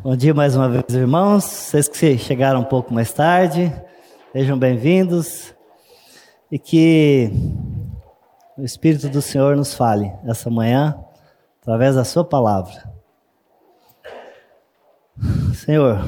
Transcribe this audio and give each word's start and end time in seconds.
Bom 0.00 0.14
dia 0.14 0.32
mais 0.32 0.54
uma 0.54 0.68
vez, 0.68 0.84
irmãos. 0.94 1.42
Vocês 1.44 1.88
que 1.88 2.16
chegaram 2.16 2.60
um 2.60 2.64
pouco 2.64 2.94
mais 2.94 3.12
tarde, 3.12 3.72
sejam 4.32 4.56
bem-vindos 4.56 5.52
e 6.52 6.58
que 6.58 7.32
o 8.56 8.62
Espírito 8.62 9.08
do 9.08 9.20
Senhor 9.20 9.56
nos 9.56 9.74
fale 9.74 10.12
essa 10.24 10.48
manhã 10.48 10.96
através 11.60 11.96
da 11.96 12.04
Sua 12.04 12.24
palavra. 12.24 12.88
Senhor, 15.52 15.98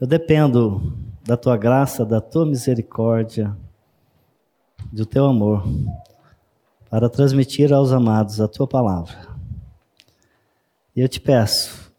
eu 0.00 0.08
dependo 0.08 0.98
da 1.22 1.36
Tua 1.36 1.56
graça, 1.56 2.04
da 2.04 2.20
Tua 2.20 2.44
misericórdia, 2.44 3.56
do 4.92 5.06
Teu 5.06 5.26
amor, 5.26 5.62
para 6.90 7.08
transmitir 7.08 7.72
aos 7.72 7.92
amados 7.92 8.40
a 8.40 8.48
Tua 8.48 8.66
palavra. 8.66 9.29
E 11.00 11.02
eu 11.02 11.08
te 11.08 11.18
peço 11.18 11.90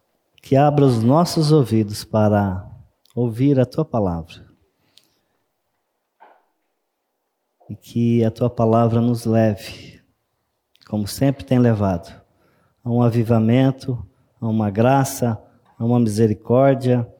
que 0.43 0.55
abra 0.55 0.85
os 0.85 1.01
nossos 1.01 1.51
ouvidos 1.51 2.03
para 2.03 2.69
ouvir 3.15 3.59
a 3.59 3.65
tua 3.65 3.83
palavra. 3.83 4.45
E 7.67 7.75
que 7.75 8.23
a 8.23 8.29
tua 8.29 8.47
palavra 8.47 9.01
nos 9.01 9.25
leve, 9.25 9.99
como 10.85 11.07
sempre 11.07 11.43
tem 11.43 11.57
levado, 11.57 12.13
a 12.83 12.91
um 12.91 13.01
avivamento, 13.01 14.07
a 14.39 14.47
uma 14.47 14.69
graça, 14.69 15.35
a 15.79 15.83
uma 15.83 15.99
misericórdia, 15.99 17.11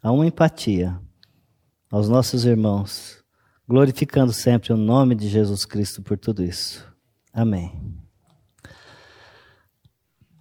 a 0.00 0.12
uma 0.12 0.24
empatia 0.24 1.00
aos 1.90 2.08
nossos 2.08 2.44
irmãos, 2.44 3.24
glorificando 3.66 4.32
sempre 4.32 4.72
o 4.72 4.76
nome 4.76 5.16
de 5.16 5.28
Jesus 5.28 5.64
Cristo 5.64 6.00
por 6.00 6.16
tudo 6.16 6.44
isso. 6.44 6.88
Amém. 7.32 8.00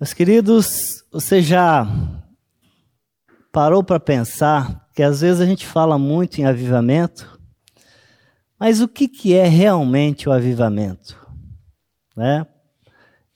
Meus 0.01 0.15
queridos, 0.15 1.05
você 1.11 1.43
já 1.43 1.87
parou 3.51 3.83
para 3.83 3.99
pensar 3.99 4.89
que 4.95 5.03
às 5.03 5.21
vezes 5.21 5.39
a 5.39 5.45
gente 5.45 5.63
fala 5.63 5.95
muito 5.99 6.41
em 6.41 6.43
avivamento, 6.43 7.39
mas 8.59 8.81
o 8.81 8.87
que, 8.87 9.07
que 9.07 9.35
é 9.35 9.47
realmente 9.47 10.27
o 10.27 10.31
avivamento? 10.31 11.15
Né? 12.17 12.47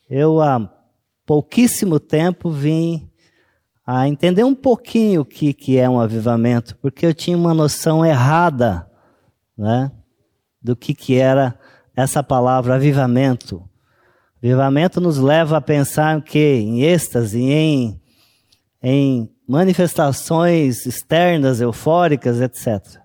Eu 0.09 0.41
há 0.41 0.67
pouquíssimo 1.23 1.99
tempo 1.99 2.49
vim 2.49 3.11
a 3.85 4.07
entender 4.07 4.43
um 4.43 4.55
pouquinho 4.55 5.21
o 5.21 5.25
que, 5.25 5.53
que 5.53 5.77
é 5.77 5.87
um 5.87 5.99
avivamento, 5.99 6.75
porque 6.77 7.05
eu 7.05 7.13
tinha 7.13 7.37
uma 7.37 7.53
noção 7.53 8.03
errada 8.03 8.89
né, 9.55 9.91
do 10.59 10.75
que, 10.75 10.95
que 10.95 11.15
era 11.15 11.59
essa 11.95 12.23
palavra 12.23 12.73
avivamento. 12.73 13.63
Avivamento 14.37 15.01
nos 15.01 15.17
leva 15.17 15.57
a 15.57 15.61
pensar 15.61 16.21
que 16.21 16.39
em 16.39 16.81
êxtase, 16.83 17.41
em, 17.41 17.99
em 18.81 19.29
manifestações 19.47 20.85
externas, 20.85 21.61
eufóricas, 21.61 22.41
etc. 22.41 23.01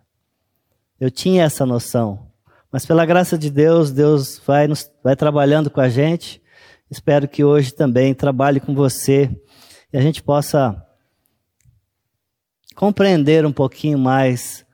Eu 0.98 1.10
tinha 1.10 1.44
essa 1.44 1.64
noção. 1.64 2.30
Mas 2.70 2.86
pela 2.86 3.06
graça 3.06 3.36
de 3.38 3.50
Deus, 3.50 3.90
Deus 3.90 4.40
vai, 4.46 4.68
nos, 4.68 4.90
vai 5.02 5.16
trabalhando 5.16 5.70
com 5.70 5.80
a 5.80 5.88
gente. 5.88 6.42
Espero 6.90 7.26
que 7.26 7.42
hoje 7.42 7.72
também 7.72 8.14
trabalhe 8.14 8.60
com 8.60 8.74
você 8.74 9.30
e 9.92 9.98
a 9.98 10.00
gente 10.00 10.22
possa 10.22 10.80
compreender 12.74 13.44
um 13.44 13.52
pouquinho 13.52 13.98
mais 13.98 14.64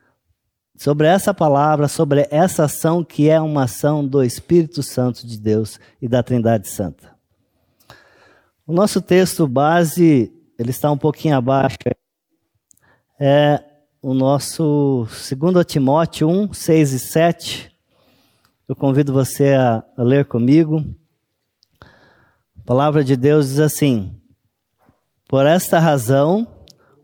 sobre 0.77 1.07
essa 1.07 1.33
palavra, 1.33 1.89
sobre 1.89 2.29
essa 2.31 2.65
ação 2.65 3.03
que 3.03 3.29
é 3.29 3.41
uma 3.41 3.65
ação 3.65 4.07
do 4.07 4.23
Espírito 4.23 4.83
Santo 4.83 5.27
de 5.27 5.39
Deus 5.39 5.81
e 6.01 6.07
da 6.07 6.23
Trindade 6.23 6.69
Santa. 6.69 7.17
O 8.67 8.73
nosso 8.73 9.01
texto 9.01 9.47
base, 9.47 10.33
ele 10.59 10.71
está 10.71 10.91
um 10.91 10.99
pouquinho 10.99 11.37
abaixo, 11.37 11.77
é 13.19 13.63
o 14.03 14.13
nosso 14.13 15.07
2 15.09 15.65
Timóteo 15.65 16.29
1, 16.29 16.53
6 16.53 16.93
e 16.93 16.99
7. 16.99 17.77
Eu 18.69 18.77
convido 18.77 19.13
você 19.13 19.55
a, 19.55 19.83
a 19.97 20.03
ler 20.03 20.27
comigo. 20.27 20.85
A 21.81 22.63
palavra 22.65 23.03
de 23.03 23.17
Deus 23.17 23.49
diz 23.49 23.61
assim: 23.61 24.15
Por 25.29 25.47
esta 25.47 25.79
razão, 25.79 26.47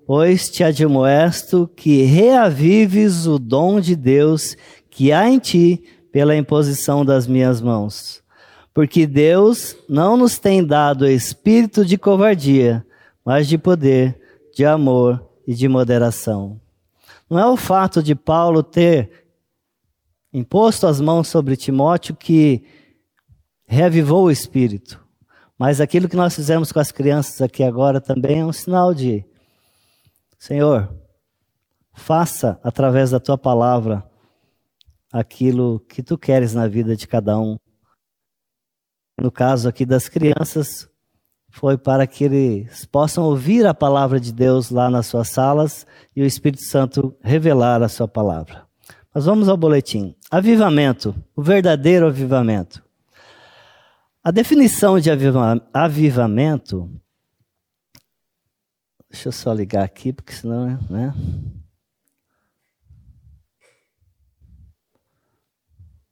Pois 0.07 0.51
te 0.51 0.65
admoesto 0.65 1.71
que 1.77 2.03
reavives 2.03 3.27
o 3.27 3.39
dom 3.39 3.81
de 3.81 3.95
Deus 3.95 4.57
que 4.91 5.13
há 5.13 5.29
em 5.29 5.39
ti 5.39 5.83
pela 6.11 6.37
imposição 6.37 7.05
das 7.05 7.27
minhas 7.27 7.61
mãos. 7.61 8.23
Porque 8.75 9.07
Deus 9.07 9.77
não 9.89 10.17
nos 10.17 10.39
tem 10.39 10.65
dado 10.65 11.07
espírito 11.07 11.85
de 11.85 11.97
covardia, 11.97 12.85
mas 13.25 13.47
de 13.47 13.57
poder, 13.57 14.19
de 14.55 14.65
amor 14.65 15.25
e 15.47 15.55
de 15.55 15.69
moderação. 15.69 16.61
Não 17.29 17.39
é 17.39 17.47
o 17.47 17.57
fato 17.57 18.03
de 18.03 18.15
Paulo 18.15 18.63
ter 18.63 19.27
imposto 20.33 20.87
as 20.87 21.01
mãos 21.01 21.29
sobre 21.29 21.57
Timóteo 21.57 22.15
que 22.15 22.65
reavivou 23.65 24.25
o 24.25 24.31
espírito, 24.31 25.03
mas 25.59 25.81
aquilo 25.81 26.09
que 26.09 26.17
nós 26.17 26.35
fizemos 26.35 26.73
com 26.73 26.81
as 26.81 26.91
crianças 26.91 27.41
aqui 27.41 27.63
agora 27.63 28.01
também 28.01 28.41
é 28.41 28.45
um 28.45 28.53
sinal 28.53 28.93
de 28.93 29.25
Senhor, 30.43 30.93
faça 31.93 32.59
através 32.65 33.13
da 33.13 33.21
tua 33.21 33.39
palavra 33.39 34.05
aquilo 35.13 35.79
que 35.89 36.03
tu 36.03 36.19
queres 36.19 36.53
na 36.53 36.67
vida 36.67 36.97
de 36.97 37.07
cada 37.07 37.39
um. 37.39 37.57
No 39.17 39.31
caso 39.31 39.69
aqui 39.69 39.87
das 39.87 40.09
crianças, 40.09 40.89
foi 41.49 41.79
para 41.79 42.09
que 42.09 42.25
eles 42.25 42.85
possam 42.87 43.23
ouvir 43.23 43.65
a 43.65 43.73
palavra 43.73 44.19
de 44.19 44.33
Deus 44.33 44.69
lá 44.69 44.91
nas 44.91 45.07
suas 45.07 45.29
salas 45.29 45.87
e 46.17 46.21
o 46.21 46.27
Espírito 46.27 46.65
Santo 46.65 47.17
revelar 47.23 47.81
a 47.81 47.89
sua 47.89 48.09
palavra. 48.09 48.67
Mas 49.15 49.27
vamos 49.27 49.49
ao 49.49 49.57
boletim. 49.57 50.13
Avivamento, 50.29 51.15
o 51.37 51.43
verdadeiro 51.43 52.09
avivamento. 52.09 52.83
A 54.25 54.33
definição 54.33 54.99
de 54.99 55.09
avivamento 55.73 56.91
Deixa 59.13 59.29
eu 59.29 59.33
só 59.33 59.53
ligar 59.53 59.85
aqui, 59.85 60.11
porque 60.11 60.33
senão, 60.33 60.67
né? 60.89 61.15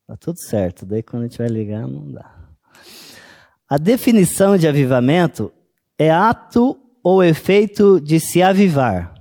Tá 0.06 0.16
tudo 0.18 0.38
certo, 0.38 0.84
daí 0.84 1.02
quando 1.02 1.22
a 1.22 1.26
gente 1.26 1.38
vai 1.38 1.48
ligar 1.48 1.88
não 1.88 2.12
dá. 2.12 2.30
A 3.66 3.78
definição 3.78 4.58
de 4.58 4.68
avivamento 4.68 5.50
é 5.98 6.10
ato 6.10 6.78
ou 7.02 7.24
efeito 7.24 7.98
de 7.98 8.20
se 8.20 8.42
avivar, 8.42 9.14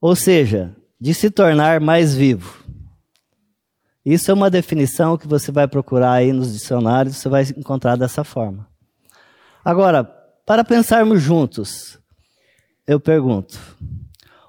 ou 0.00 0.16
seja, 0.16 0.74
de 1.00 1.14
se 1.14 1.30
tornar 1.30 1.80
mais 1.80 2.16
vivo. 2.16 2.64
Isso 4.04 4.28
é 4.28 4.34
uma 4.34 4.50
definição 4.50 5.16
que 5.16 5.28
você 5.28 5.52
vai 5.52 5.68
procurar 5.68 6.14
aí 6.14 6.32
nos 6.32 6.52
dicionários, 6.52 7.16
você 7.16 7.28
vai 7.28 7.44
encontrar 7.56 7.94
dessa 7.94 8.24
forma. 8.24 8.68
Agora, 9.64 10.02
para 10.02 10.64
pensarmos 10.64 11.22
juntos, 11.22 12.01
eu 12.86 13.00
pergunto: 13.00 13.58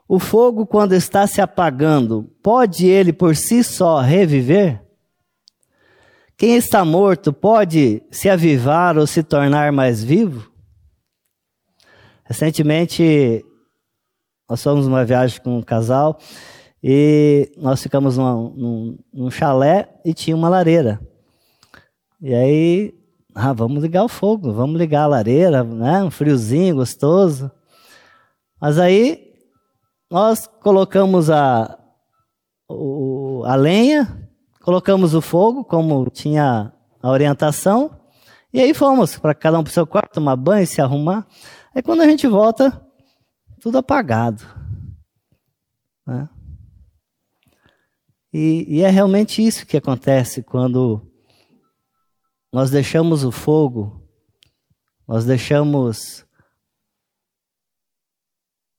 o 0.07 0.19
fogo, 0.19 0.65
quando 0.65 0.93
está 0.93 1.25
se 1.25 1.41
apagando, 1.41 2.29
pode 2.41 2.85
ele 2.85 3.13
por 3.13 3.35
si 3.35 3.63
só 3.63 3.99
reviver? 3.99 4.81
Quem 6.37 6.55
está 6.55 6.83
morto 6.83 7.31
pode 7.31 8.03
se 8.11 8.29
avivar 8.29 8.97
ou 8.97 9.07
se 9.07 9.23
tornar 9.23 9.71
mais 9.71 10.03
vivo? 10.03 10.51
Recentemente, 12.25 13.45
nós 14.49 14.61
fomos 14.61 14.87
numa 14.87 15.05
viagem 15.05 15.41
com 15.41 15.57
um 15.57 15.61
casal 15.61 16.19
e 16.83 17.51
nós 17.57 17.81
ficamos 17.81 18.17
num, 18.17 18.97
num, 19.13 19.31
chalé 19.31 19.89
e 20.03 20.13
tinha 20.13 20.35
uma 20.35 20.49
lareira. 20.49 20.99
E 22.21 22.33
aí, 22.33 22.93
ah, 23.33 23.53
vamos 23.53 23.81
ligar 23.81 24.03
o 24.03 24.09
fogo, 24.09 24.51
vamos 24.51 24.77
ligar 24.77 25.03
a 25.03 25.07
lareira, 25.07 25.63
né? 25.63 26.03
Um 26.03 26.11
friozinho 26.11 26.75
gostoso. 26.75 27.49
Mas 28.63 28.79
aí 28.79 29.35
nós 30.09 30.47
colocamos 30.47 31.29
a, 31.29 31.77
o, 32.69 33.43
a 33.45 33.55
lenha, 33.55 34.31
colocamos 34.61 35.13
o 35.13 35.19
fogo, 35.19 35.65
como 35.65 36.09
tinha 36.09 36.71
a 37.01 37.09
orientação, 37.09 37.99
e 38.53 38.61
aí 38.61 38.73
fomos 38.73 39.17
para 39.17 39.35
cada 39.35 39.59
um 39.59 39.63
para 39.65 39.69
o 39.69 39.73
seu 39.73 39.85
quarto, 39.85 40.13
tomar 40.13 40.37
banho, 40.37 40.65
se 40.65 40.79
arrumar. 40.79 41.27
Aí 41.75 41.81
quando 41.81 42.03
a 42.03 42.07
gente 42.07 42.25
volta, 42.25 42.81
tudo 43.59 43.79
apagado. 43.79 44.45
Né? 46.07 46.29
E, 48.31 48.77
e 48.77 48.81
é 48.81 48.89
realmente 48.89 49.45
isso 49.45 49.65
que 49.65 49.75
acontece 49.75 50.41
quando 50.41 51.05
nós 52.49 52.71
deixamos 52.71 53.25
o 53.25 53.31
fogo, 53.31 54.07
nós 55.05 55.25
deixamos 55.25 56.22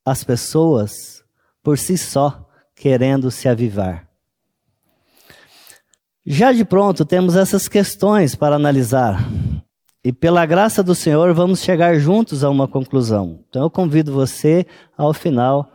as 0.05 0.23
pessoas 0.23 1.25
por 1.63 1.79
si 1.79 1.97
só 1.97 2.47
querendo 2.75 3.31
se 3.31 3.49
avivar. 3.49 4.09
Já 6.27 6.53
de 6.53 6.65
pronto 6.65 7.05
temos 7.05 7.37
essas 7.37 7.69
questões 7.69 8.35
para 8.35 8.57
analisar. 8.57 9.27
E 10.03 10.13
pela 10.13 10.45
graça 10.45 10.83
do 10.83 10.95
Senhor, 10.95 11.33
vamos 11.33 11.63
chegar 11.63 11.95
juntos 11.97 12.45
a 12.45 12.51
uma 12.51 12.69
conclusão. 12.69 13.41
Então 13.49 13.63
eu 13.63 13.71
convido 13.71 14.13
você 14.13 14.67
ao 14.97 15.15
final. 15.15 15.71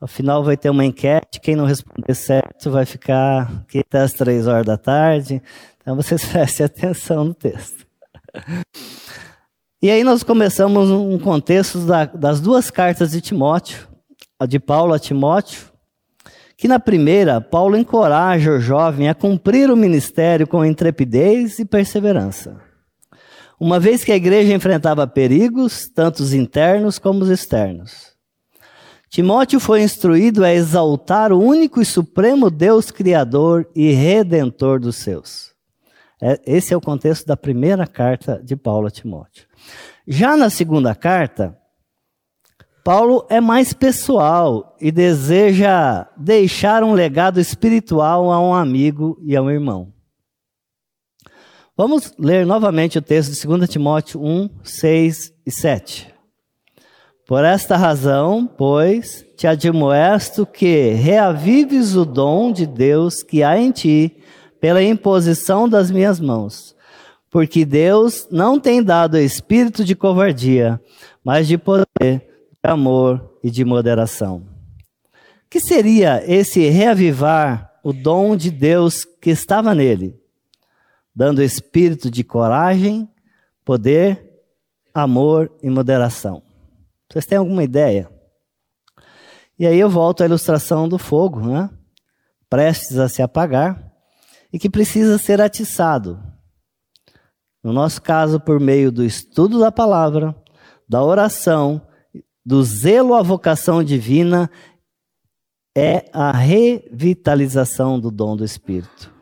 Ao 0.00 0.08
final 0.08 0.42
vai 0.42 0.56
ter 0.56 0.70
uma 0.70 0.84
enquete. 0.84 1.40
Quem 1.40 1.56
não 1.56 1.66
responder 1.66 2.14
certo 2.14 2.70
vai 2.70 2.86
ficar 2.86 3.62
aqui 3.62 3.80
até 3.80 4.00
as 4.00 4.12
três 4.12 4.46
horas 4.46 4.64
da 4.64 4.78
tarde. 4.78 5.42
Então 5.80 5.96
vocês 5.96 6.24
prestem 6.28 6.66
atenção 6.66 7.24
no 7.24 7.34
texto. 7.34 7.86
E 9.86 9.90
aí 9.92 10.02
nós 10.02 10.24
começamos 10.24 10.90
um 10.90 11.16
contexto 11.16 11.78
da, 11.78 12.06
das 12.06 12.40
duas 12.40 12.72
cartas 12.72 13.12
de 13.12 13.20
Timóteo, 13.20 13.86
a 14.36 14.44
de 14.44 14.58
Paulo 14.58 14.92
a 14.92 14.98
Timóteo, 14.98 15.70
que 16.56 16.66
na 16.66 16.80
primeira, 16.80 17.40
Paulo 17.40 17.76
encoraja 17.76 18.50
o 18.50 18.58
jovem 18.58 19.08
a 19.08 19.14
cumprir 19.14 19.70
o 19.70 19.76
ministério 19.76 20.44
com 20.44 20.64
intrepidez 20.64 21.60
e 21.60 21.64
perseverança. 21.64 22.60
Uma 23.60 23.78
vez 23.78 24.02
que 24.02 24.10
a 24.10 24.16
igreja 24.16 24.52
enfrentava 24.52 25.06
perigos, 25.06 25.88
tanto 25.88 26.18
os 26.18 26.34
internos 26.34 26.98
como 26.98 27.22
os 27.22 27.30
externos. 27.30 28.12
Timóteo 29.08 29.60
foi 29.60 29.82
instruído 29.82 30.44
a 30.44 30.52
exaltar 30.52 31.32
o 31.32 31.38
único 31.38 31.80
e 31.80 31.84
supremo 31.84 32.50
Deus 32.50 32.90
Criador 32.90 33.68
e 33.72 33.92
Redentor 33.92 34.80
dos 34.80 34.96
seus. 34.96 35.54
É, 36.20 36.40
esse 36.46 36.72
é 36.72 36.76
o 36.76 36.80
contexto 36.80 37.26
da 37.26 37.36
primeira 37.36 37.86
carta 37.86 38.40
de 38.42 38.56
Paulo 38.56 38.86
a 38.86 38.90
Timóteo. 38.90 39.46
Já 40.06 40.36
na 40.36 40.50
segunda 40.50 40.94
carta, 40.94 41.56
Paulo 42.84 43.26
é 43.28 43.40
mais 43.40 43.72
pessoal 43.72 44.76
e 44.80 44.92
deseja 44.92 46.06
deixar 46.16 46.84
um 46.84 46.92
legado 46.92 47.40
espiritual 47.40 48.30
a 48.30 48.40
um 48.40 48.54
amigo 48.54 49.18
e 49.24 49.34
a 49.34 49.42
um 49.42 49.50
irmão. 49.50 49.92
Vamos 51.76 52.14
ler 52.16 52.46
novamente 52.46 52.96
o 52.96 53.02
texto 53.02 53.32
de 53.32 53.44
2 53.44 53.68
Timóteo 53.68 54.24
1, 54.24 54.48
6 54.62 55.32
e 55.44 55.50
7. 55.50 56.14
Por 57.26 57.44
esta 57.44 57.76
razão, 57.76 58.46
pois, 58.46 59.26
te 59.36 59.48
admoesto 59.48 60.46
que 60.46 60.90
reavives 60.90 61.96
o 61.96 62.04
dom 62.04 62.52
de 62.52 62.66
Deus 62.66 63.20
que 63.20 63.42
há 63.42 63.58
em 63.58 63.72
ti 63.72 64.16
pela 64.60 64.80
imposição 64.80 65.68
das 65.68 65.90
minhas 65.90 66.20
mãos. 66.20 66.75
Porque 67.36 67.66
Deus 67.66 68.26
não 68.30 68.58
tem 68.58 68.82
dado 68.82 69.18
espírito 69.18 69.84
de 69.84 69.94
covardia, 69.94 70.80
mas 71.22 71.46
de 71.46 71.58
poder, 71.58 72.26
amor 72.62 73.38
e 73.44 73.50
de 73.50 73.62
moderação. 73.62 74.46
Que 75.50 75.60
seria 75.60 76.24
esse 76.26 76.66
reavivar 76.70 77.78
o 77.84 77.92
dom 77.92 78.38
de 78.38 78.50
Deus 78.50 79.04
que 79.04 79.28
estava 79.28 79.74
nele, 79.74 80.18
dando 81.14 81.42
espírito 81.42 82.10
de 82.10 82.24
coragem, 82.24 83.06
poder, 83.62 84.40
amor 84.94 85.52
e 85.62 85.68
moderação? 85.68 86.42
Vocês 87.06 87.26
têm 87.26 87.36
alguma 87.36 87.62
ideia? 87.62 88.10
E 89.58 89.66
aí 89.66 89.78
eu 89.78 89.90
volto 89.90 90.22
à 90.22 90.24
ilustração 90.24 90.88
do 90.88 90.96
fogo, 90.96 91.46
né? 91.46 91.68
prestes 92.48 92.96
a 92.96 93.10
se 93.10 93.20
apagar 93.20 93.92
e 94.50 94.58
que 94.58 94.70
precisa 94.70 95.18
ser 95.18 95.38
atiçado. 95.42 96.34
No 97.66 97.72
nosso 97.72 98.00
caso, 98.00 98.38
por 98.38 98.60
meio 98.60 98.92
do 98.92 99.04
estudo 99.04 99.58
da 99.58 99.72
palavra, 99.72 100.36
da 100.88 101.02
oração 101.02 101.84
do 102.44 102.62
zelo 102.62 103.12
à 103.12 103.22
vocação 103.22 103.82
divina 103.82 104.48
é 105.76 106.08
a 106.12 106.30
revitalização 106.30 107.98
do 107.98 108.08
dom 108.08 108.36
do 108.36 108.44
Espírito. 108.44 109.12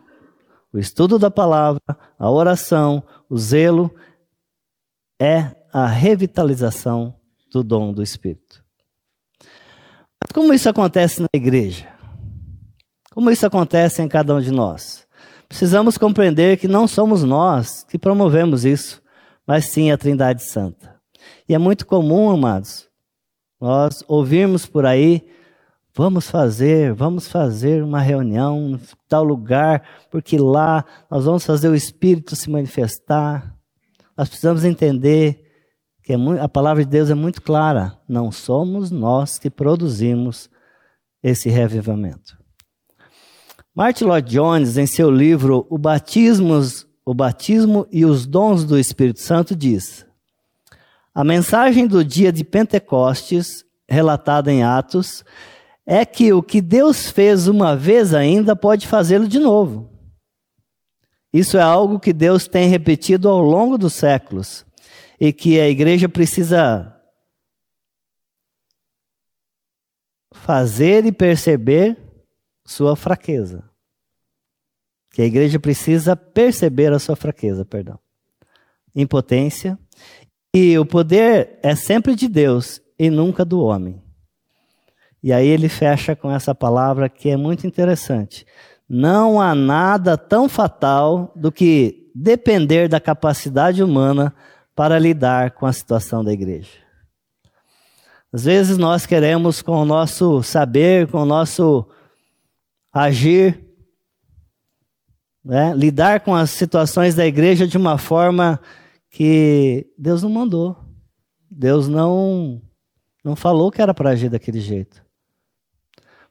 O 0.70 0.79
estudo 0.79 1.19
da 1.19 1.31
palavra, 1.31 1.81
a 2.19 2.31
oração, 2.31 3.02
o 3.31 3.38
zelo 3.38 3.91
é 5.19 5.56
a 5.73 5.87
revitalização 5.87 7.19
do 7.50 7.64
dom 7.64 7.94
do 7.94 8.02
Espírito. 8.02 8.62
Como 10.35 10.52
isso 10.52 10.69
acontece 10.69 11.23
na 11.23 11.29
igreja? 11.32 11.88
Como 13.11 13.31
isso 13.31 13.47
acontece 13.47 14.02
em 14.02 14.08
cada 14.08 14.35
um 14.35 14.40
de 14.43 14.50
nós? 14.50 15.04
Precisamos 15.55 15.97
compreender 15.97 16.56
que 16.56 16.67
não 16.67 16.89
somos 16.89 17.23
nós 17.23 17.85
que 17.85 17.97
promovemos 17.97 18.65
isso, 18.65 19.01
mas 19.47 19.67
sim 19.67 19.93
a 19.93 19.97
Trindade 19.97 20.43
Santa. 20.43 21.01
E 21.49 21.55
é 21.55 21.59
muito 21.59 21.87
comum, 21.87 22.29
amados, 22.29 22.89
nós 23.61 24.03
ouvirmos 24.09 24.67
por 24.67 24.85
aí, 24.85 25.25
vamos 25.95 26.29
fazer, 26.29 26.93
vamos 26.93 27.29
fazer 27.29 27.85
uma 27.85 28.01
reunião 28.01 28.71
em 28.71 28.81
tal 29.09 29.23
lugar, 29.23 29.81
porque 30.11 30.37
lá 30.37 30.85
nós 31.09 31.25
vamos 31.25 31.47
fazer 31.47 31.69
o 31.69 31.77
Espírito 31.77 32.35
se 32.35 32.50
manifestar. 32.50 33.55
Nós 34.19 34.29
precisamos 34.29 34.65
entender 34.65 35.41
que 36.03 36.15
é 36.15 36.17
a 36.41 36.49
palavra 36.49 36.85
de 36.85 36.91
Deus 36.91 37.11
é 37.11 37.15
muito 37.15 37.41
clara. 37.41 37.97
Não 38.09 38.33
somos 38.33 38.91
nós 38.91 39.39
que 39.39 39.49
produzimos 39.49 40.50
esse 41.23 41.49
reavivamento. 41.49 42.44
Martin 43.76 44.05
Lloyd 44.05 44.31
Jones, 44.31 44.76
em 44.76 44.87
seu 44.87 45.11
livro 45.11 45.67
O 45.69 45.76
Batismo, 45.76 46.61
o 47.05 47.12
Batismo 47.12 47.88
e 47.91 48.05
os 48.05 48.25
Dons 48.25 48.62
do 48.62 48.79
Espírito 48.79 49.19
Santo, 49.19 49.56
diz: 49.56 50.06
a 51.12 51.25
mensagem 51.25 51.85
do 51.85 52.05
dia 52.05 52.31
de 52.31 52.44
Pentecostes, 52.44 53.65
relatada 53.88 54.53
em 54.53 54.62
Atos, 54.62 55.25
é 55.85 56.06
que 56.06 56.32
o 56.32 56.41
que 56.41 56.61
Deus 56.61 57.11
fez 57.11 57.49
uma 57.49 57.75
vez 57.75 58.15
ainda 58.15 58.55
pode 58.55 58.87
fazê-lo 58.87 59.26
de 59.26 59.41
novo. 59.41 59.91
Isso 61.32 61.59
é 61.59 61.62
algo 61.62 61.99
que 61.99 62.12
Deus 62.12 62.47
tem 62.47 62.69
repetido 62.69 63.29
ao 63.29 63.41
longo 63.41 63.76
dos 63.76 63.94
séculos 63.94 64.65
e 65.19 65.32
que 65.32 65.59
a 65.59 65.69
igreja 65.69 66.09
precisa 66.09 66.94
fazer 70.32 71.05
e 71.05 71.11
perceber 71.11 72.04
sua 72.64 72.96
fraqueza. 72.96 73.64
Que 75.11 75.22
a 75.22 75.26
igreja 75.26 75.58
precisa 75.58 76.16
perceber 76.16 76.93
a 76.93 76.99
sua 76.99 77.14
fraqueza, 77.14 77.64
perdão. 77.64 77.99
Impotência, 78.94 79.78
e 80.52 80.78
o 80.78 80.87
poder 80.87 81.58
é 81.62 81.75
sempre 81.75 82.14
de 82.14 82.28
Deus 82.28 82.81
e 82.96 83.11
nunca 83.11 83.44
do 83.44 83.61
homem. 83.61 84.00
E 85.20 85.32
aí 85.32 85.49
ele 85.49 85.69
fecha 85.69 86.14
com 86.14 86.31
essa 86.31 86.55
palavra 86.55 87.08
que 87.08 87.31
é 87.31 87.37
muito 87.37 87.66
interessante. 87.66 88.46
Não 88.88 89.40
há 89.40 89.55
nada 89.55 90.16
tão 90.16 90.49
fatal 90.49 91.32
do 91.34 91.50
que 91.50 92.11
depender 92.14 92.88
da 92.88 93.00
capacidade 93.00 93.82
humana 93.82 94.32
para 94.76 94.99
lidar 94.99 95.52
com 95.52 95.66
a 95.66 95.72
situação 95.72 96.22
da 96.22 96.32
igreja. 96.32 96.84
Às 98.32 98.44
vezes 98.44 98.78
nós 98.78 99.06
queremos, 99.06 99.62
com 99.62 99.80
o 99.80 99.85
nosso 99.85 100.42
saber, 100.42 101.09
com 101.09 101.18
o 101.18 101.26
nosso 101.26 101.87
agir, 102.95 103.61
né, 105.45 105.75
lidar 105.75 106.21
com 106.21 106.33
as 106.33 106.51
situações 106.51 107.17
da 107.17 107.27
igreja 107.27 107.67
de 107.67 107.77
uma 107.77 107.99
forma 107.99 108.61
que 109.11 109.93
Deus 109.99 110.23
não 110.23 110.31
mandou. 110.31 110.77
Deus 111.51 111.89
não 111.89 112.63
não 113.25 113.35
falou 113.35 113.73
que 113.73 113.81
era 113.81 113.95
para 113.95 114.11
agir 114.11 114.29
daquele 114.29 114.61
jeito. 114.61 115.03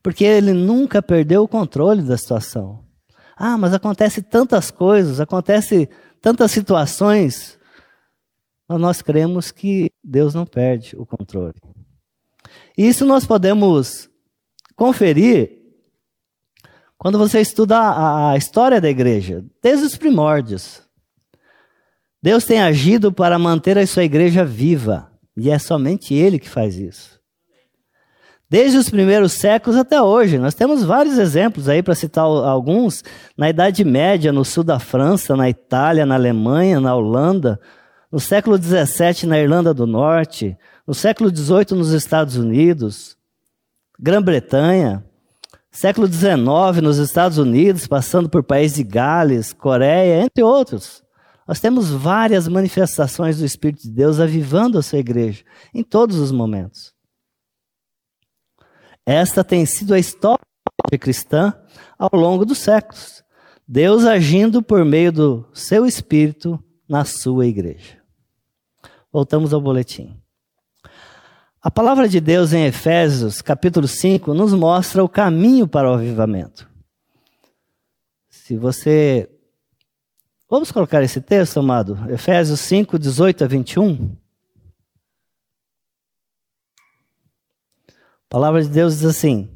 Porque 0.01 0.23
ele 0.23 0.53
nunca 0.53 1.01
perdeu 1.01 1.43
o 1.43 1.47
controle 1.47 2.03
da 2.03 2.17
situação. 2.17 2.85
Ah, 3.35 3.57
mas 3.57 3.73
acontece 3.73 4.21
tantas 4.21 4.69
coisas, 4.69 5.19
acontece 5.19 5.89
tantas 6.21 6.51
situações. 6.51 7.57
Mas 8.67 8.79
nós 8.79 9.01
cremos 9.01 9.49
que 9.49 9.91
Deus 10.03 10.35
não 10.35 10.45
perde 10.45 10.95
o 10.95 11.05
controle. 11.05 11.55
E 12.77 12.87
isso 12.87 13.05
nós 13.05 13.25
podemos 13.25 14.09
conferir 14.75 15.62
quando 17.03 17.17
você 17.17 17.41
estuda 17.41 17.77
a, 17.77 18.31
a 18.31 18.37
história 18.37 18.79
da 18.79 18.89
igreja, 18.89 19.43
desde 19.61 19.85
os 19.85 19.97
primórdios. 19.97 20.81
Deus 22.21 22.45
tem 22.45 22.61
agido 22.61 23.11
para 23.11 23.37
manter 23.37 23.77
a 23.77 23.85
sua 23.85 24.05
igreja 24.05 24.45
viva, 24.45 25.11
e 25.35 25.49
é 25.49 25.59
somente 25.59 26.13
Ele 26.13 26.39
que 26.39 26.47
faz 26.47 26.77
isso. 26.77 27.19
Desde 28.49 28.77
os 28.77 28.89
primeiros 28.89 29.33
séculos 29.33 29.77
até 29.77 30.01
hoje, 30.01 30.37
nós 30.37 30.53
temos 30.53 30.81
vários 30.81 31.17
exemplos 31.17 31.67
aí 31.67 31.83
para 31.83 31.93
citar 31.93 32.23
alguns. 32.23 33.03
Na 33.35 33.49
Idade 33.49 33.83
Média, 33.83 34.31
no 34.31 34.45
sul 34.45 34.63
da 34.63 34.79
França, 34.79 35.35
na 35.35 35.49
Itália, 35.49 36.05
na 36.05 36.15
Alemanha, 36.15 36.79
na 36.79 36.95
Holanda, 36.95 37.59
no 38.09 38.19
século 38.19 38.57
XVII, 38.57 39.27
na 39.27 39.37
Irlanda 39.37 39.73
do 39.73 39.85
Norte, 39.85 40.57
no 40.87 40.93
século 40.93 41.35
XVIII, 41.35 41.77
nos 41.77 41.91
Estados 41.91 42.37
Unidos, 42.37 43.17
Grã-Bretanha, 43.99 45.03
século 45.73 46.07
XIX, 46.07 46.81
nos 46.81 46.97
Estados 46.99 47.37
Unidos, 47.39 47.87
passando 47.87 48.29
por 48.29 48.43
países 48.43 48.77
de 48.77 48.83
Gales, 48.83 49.51
Coreia, 49.51 50.23
entre 50.23 50.43
outros. 50.43 51.03
Nós 51.47 51.59
temos 51.59 51.89
várias 51.89 52.47
manifestações 52.47 53.39
do 53.39 53.45
Espírito 53.45 53.83
de 53.83 53.91
Deus 53.91 54.19
avivando 54.19 54.77
a 54.77 54.83
sua 54.83 54.99
igreja 54.99 55.43
em 55.73 55.83
todos 55.83 56.17
os 56.17 56.31
momentos. 56.31 56.93
Esta 59.05 59.43
tem 59.43 59.65
sido 59.65 59.93
a 59.93 59.99
história 59.99 60.39
cristã 61.01 61.53
ao 61.97 62.17
longo 62.17 62.45
dos 62.45 62.59
séculos. 62.59 63.23
Deus 63.67 64.05
agindo 64.05 64.61
por 64.61 64.85
meio 64.85 65.11
do 65.11 65.49
seu 65.53 65.85
Espírito 65.85 66.63
na 66.87 67.03
sua 67.03 67.45
igreja. 67.47 68.01
Voltamos 69.11 69.53
ao 69.53 69.59
boletim. 69.59 70.22
A 71.63 71.71
palavra 71.71 72.09
de 72.09 72.19
Deus 72.19 72.51
em 72.51 72.65
Efésios, 72.65 73.41
capítulo 73.41 73.87
5, 73.87 74.33
nos 74.33 74.51
mostra 74.53 75.01
o 75.01 75.07
caminho 75.07 75.65
para 75.65 75.89
o 75.89 75.93
avivamento. 75.93 76.69
Se 78.27 78.57
você. 78.57 79.29
Vamos 80.49 80.73
colocar 80.73 81.01
esse 81.03 81.21
texto, 81.21 81.61
amado? 81.61 81.97
Efésios 82.11 82.59
5, 82.59 82.99
18 82.99 83.45
a 83.45 83.47
21. 83.47 84.13
A 87.87 87.93
palavra 88.27 88.61
de 88.61 88.67
Deus 88.67 88.95
diz 88.95 89.05
assim: 89.05 89.49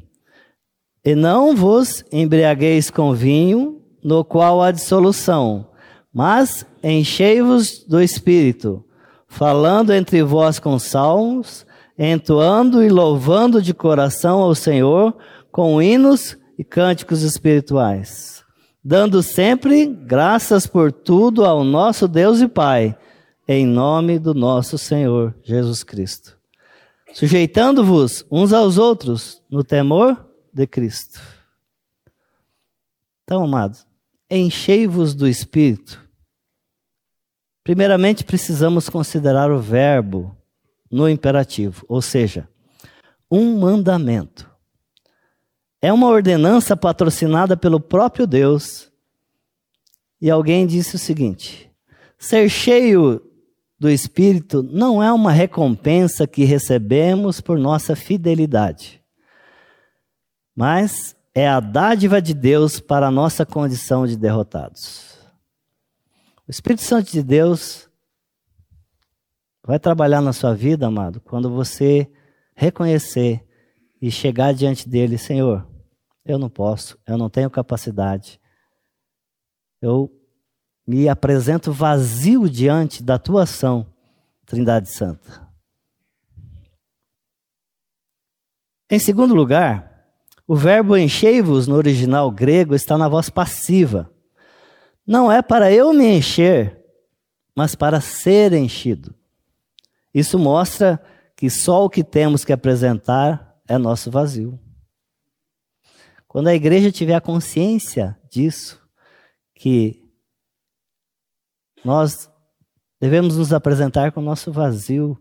E 1.04 1.14
não 1.14 1.54
vos 1.54 2.02
embriagueis 2.10 2.90
com 2.90 3.12
vinho, 3.12 3.82
no 4.02 4.24
qual 4.24 4.62
há 4.62 4.70
dissolução, 4.70 5.72
mas 6.10 6.64
enchei-vos 6.82 7.84
do 7.84 8.00
espírito, 8.00 8.82
falando 9.26 9.92
entre 9.92 10.22
vós 10.22 10.58
com 10.58 10.78
salmos, 10.78 11.67
entoando 11.98 12.82
e 12.82 12.88
louvando 12.88 13.60
de 13.60 13.74
coração 13.74 14.40
ao 14.40 14.54
Senhor 14.54 15.16
com 15.50 15.82
hinos 15.82 16.38
e 16.56 16.62
cânticos 16.62 17.22
espirituais, 17.22 18.44
dando 18.84 19.22
sempre 19.22 19.86
graças 19.86 20.66
por 20.66 20.92
tudo 20.92 21.44
ao 21.44 21.64
nosso 21.64 22.06
Deus 22.06 22.40
e 22.40 22.46
Pai, 22.46 22.96
em 23.48 23.66
nome 23.66 24.18
do 24.18 24.32
nosso 24.32 24.78
Senhor 24.78 25.34
Jesus 25.42 25.82
Cristo, 25.82 26.38
sujeitando-vos 27.12 28.24
uns 28.30 28.52
aos 28.52 28.78
outros 28.78 29.42
no 29.50 29.64
temor 29.64 30.24
de 30.52 30.66
Cristo. 30.66 31.20
Então, 33.24 33.42
amados, 33.44 33.86
enchei-vos 34.30 35.14
do 35.14 35.26
Espírito. 35.26 36.00
Primeiramente, 37.64 38.24
precisamos 38.24 38.88
considerar 38.88 39.50
o 39.50 39.58
verbo 39.58 40.37
no 40.90 41.08
imperativo, 41.08 41.84
ou 41.88 42.00
seja, 42.00 42.48
um 43.30 43.58
mandamento. 43.58 44.48
É 45.80 45.92
uma 45.92 46.08
ordenança 46.08 46.76
patrocinada 46.76 47.56
pelo 47.56 47.78
próprio 47.78 48.26
Deus. 48.26 48.90
E 50.20 50.30
alguém 50.30 50.66
disse 50.66 50.96
o 50.96 50.98
seguinte: 50.98 51.70
ser 52.18 52.48
cheio 52.48 53.22
do 53.78 53.88
Espírito 53.88 54.62
não 54.62 55.02
é 55.02 55.12
uma 55.12 55.30
recompensa 55.30 56.26
que 56.26 56.44
recebemos 56.44 57.40
por 57.40 57.58
nossa 57.58 57.94
fidelidade, 57.94 59.00
mas 60.54 61.14
é 61.32 61.46
a 61.46 61.60
dádiva 61.60 62.20
de 62.20 62.34
Deus 62.34 62.80
para 62.80 63.06
a 63.06 63.12
nossa 63.12 63.46
condição 63.46 64.04
de 64.04 64.16
derrotados. 64.16 65.16
O 66.48 66.50
Espírito 66.50 66.82
Santo 66.82 67.12
de 67.12 67.22
Deus 67.22 67.87
Vai 69.68 69.78
trabalhar 69.78 70.22
na 70.22 70.32
sua 70.32 70.54
vida, 70.54 70.86
amado, 70.86 71.20
quando 71.20 71.50
você 71.50 72.10
reconhecer 72.56 73.46
e 74.00 74.10
chegar 74.10 74.54
diante 74.54 74.88
dele, 74.88 75.18
Senhor, 75.18 75.68
eu 76.24 76.38
não 76.38 76.48
posso, 76.48 76.98
eu 77.06 77.18
não 77.18 77.28
tenho 77.28 77.50
capacidade. 77.50 78.40
Eu 79.82 80.10
me 80.86 81.06
apresento 81.06 81.70
vazio 81.70 82.48
diante 82.48 83.02
da 83.02 83.18
tua 83.18 83.42
ação, 83.42 83.86
Trindade 84.46 84.88
Santa. 84.88 85.46
Em 88.90 88.98
segundo 88.98 89.34
lugar, 89.34 90.08
o 90.46 90.56
verbo 90.56 90.96
enchei-vos 90.96 91.66
no 91.66 91.74
original 91.74 92.30
grego 92.30 92.74
está 92.74 92.96
na 92.96 93.06
voz 93.06 93.28
passiva. 93.28 94.10
Não 95.06 95.30
é 95.30 95.42
para 95.42 95.70
eu 95.70 95.92
me 95.92 96.06
encher, 96.16 96.82
mas 97.54 97.74
para 97.74 98.00
ser 98.00 98.54
enchido. 98.54 99.17
Isso 100.12 100.38
mostra 100.38 101.02
que 101.36 101.48
só 101.48 101.84
o 101.84 101.90
que 101.90 102.02
temos 102.02 102.44
que 102.44 102.52
apresentar 102.52 103.56
é 103.68 103.78
nosso 103.78 104.10
vazio. 104.10 104.58
Quando 106.26 106.48
a 106.48 106.54
igreja 106.54 106.90
tiver 106.90 107.14
a 107.14 107.20
consciência 107.20 108.18
disso, 108.30 108.82
que 109.54 110.02
nós 111.84 112.30
devemos 113.00 113.36
nos 113.36 113.52
apresentar 113.52 114.12
com 114.12 114.20
o 114.20 114.24
nosso 114.24 114.52
vazio, 114.52 115.18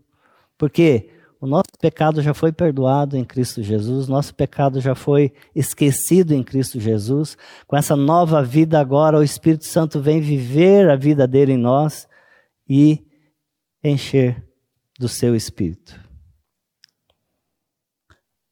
porque 0.57 1.11
o 1.39 1.45
nosso 1.45 1.69
pecado 1.79 2.21
já 2.21 2.33
foi 2.33 2.51
perdoado 2.51 3.15
em 3.15 3.23
Cristo 3.23 3.61
Jesus, 3.61 4.07
nosso 4.07 4.33
pecado 4.33 4.81
já 4.81 4.95
foi 4.95 5.31
esquecido 5.55 6.33
em 6.33 6.43
Cristo 6.43 6.79
Jesus. 6.79 7.37
Com 7.67 7.77
essa 7.77 7.95
nova 7.95 8.41
vida 8.41 8.79
agora, 8.79 9.19
o 9.19 9.23
Espírito 9.23 9.65
Santo 9.65 10.01
vem 10.01 10.19
viver 10.19 10.89
a 10.89 10.95
vida 10.95 11.27
dele 11.27 11.53
em 11.53 11.57
nós 11.57 12.07
e 12.67 13.05
encher 13.83 14.46
do 14.97 15.07
seu 15.07 15.35
espírito. 15.35 15.99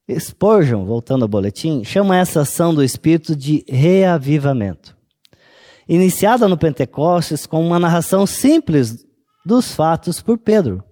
Spurgeon, 0.10 0.86
voltando 0.86 1.24
ao 1.24 1.28
boletim, 1.28 1.84
chama 1.84 2.18
essa 2.18 2.42
ação 2.42 2.74
do 2.74 2.84
espírito 2.84 3.36
de 3.36 3.66
reavivamento. 3.68 4.96
Iniciada 5.88 6.48
no 6.48 6.58
Pentecostes 6.58 7.46
com 7.46 7.66
uma 7.66 7.80
narração 7.80 8.26
simples 8.26 9.06
dos 9.46 9.74
fatos 9.74 10.22
por 10.22 10.38
Pedro, 10.38 10.84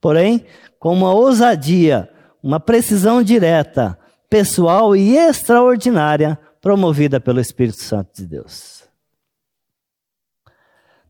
porém 0.00 0.44
com 0.78 0.92
uma 0.92 1.12
ousadia, 1.12 2.08
uma 2.42 2.60
precisão 2.60 3.22
direta, 3.22 3.98
pessoal 4.28 4.96
e 4.96 5.16
extraordinária 5.16 6.38
promovida 6.60 7.20
pelo 7.20 7.40
Espírito 7.40 7.80
Santo 7.80 8.14
de 8.14 8.26
Deus. 8.26 8.84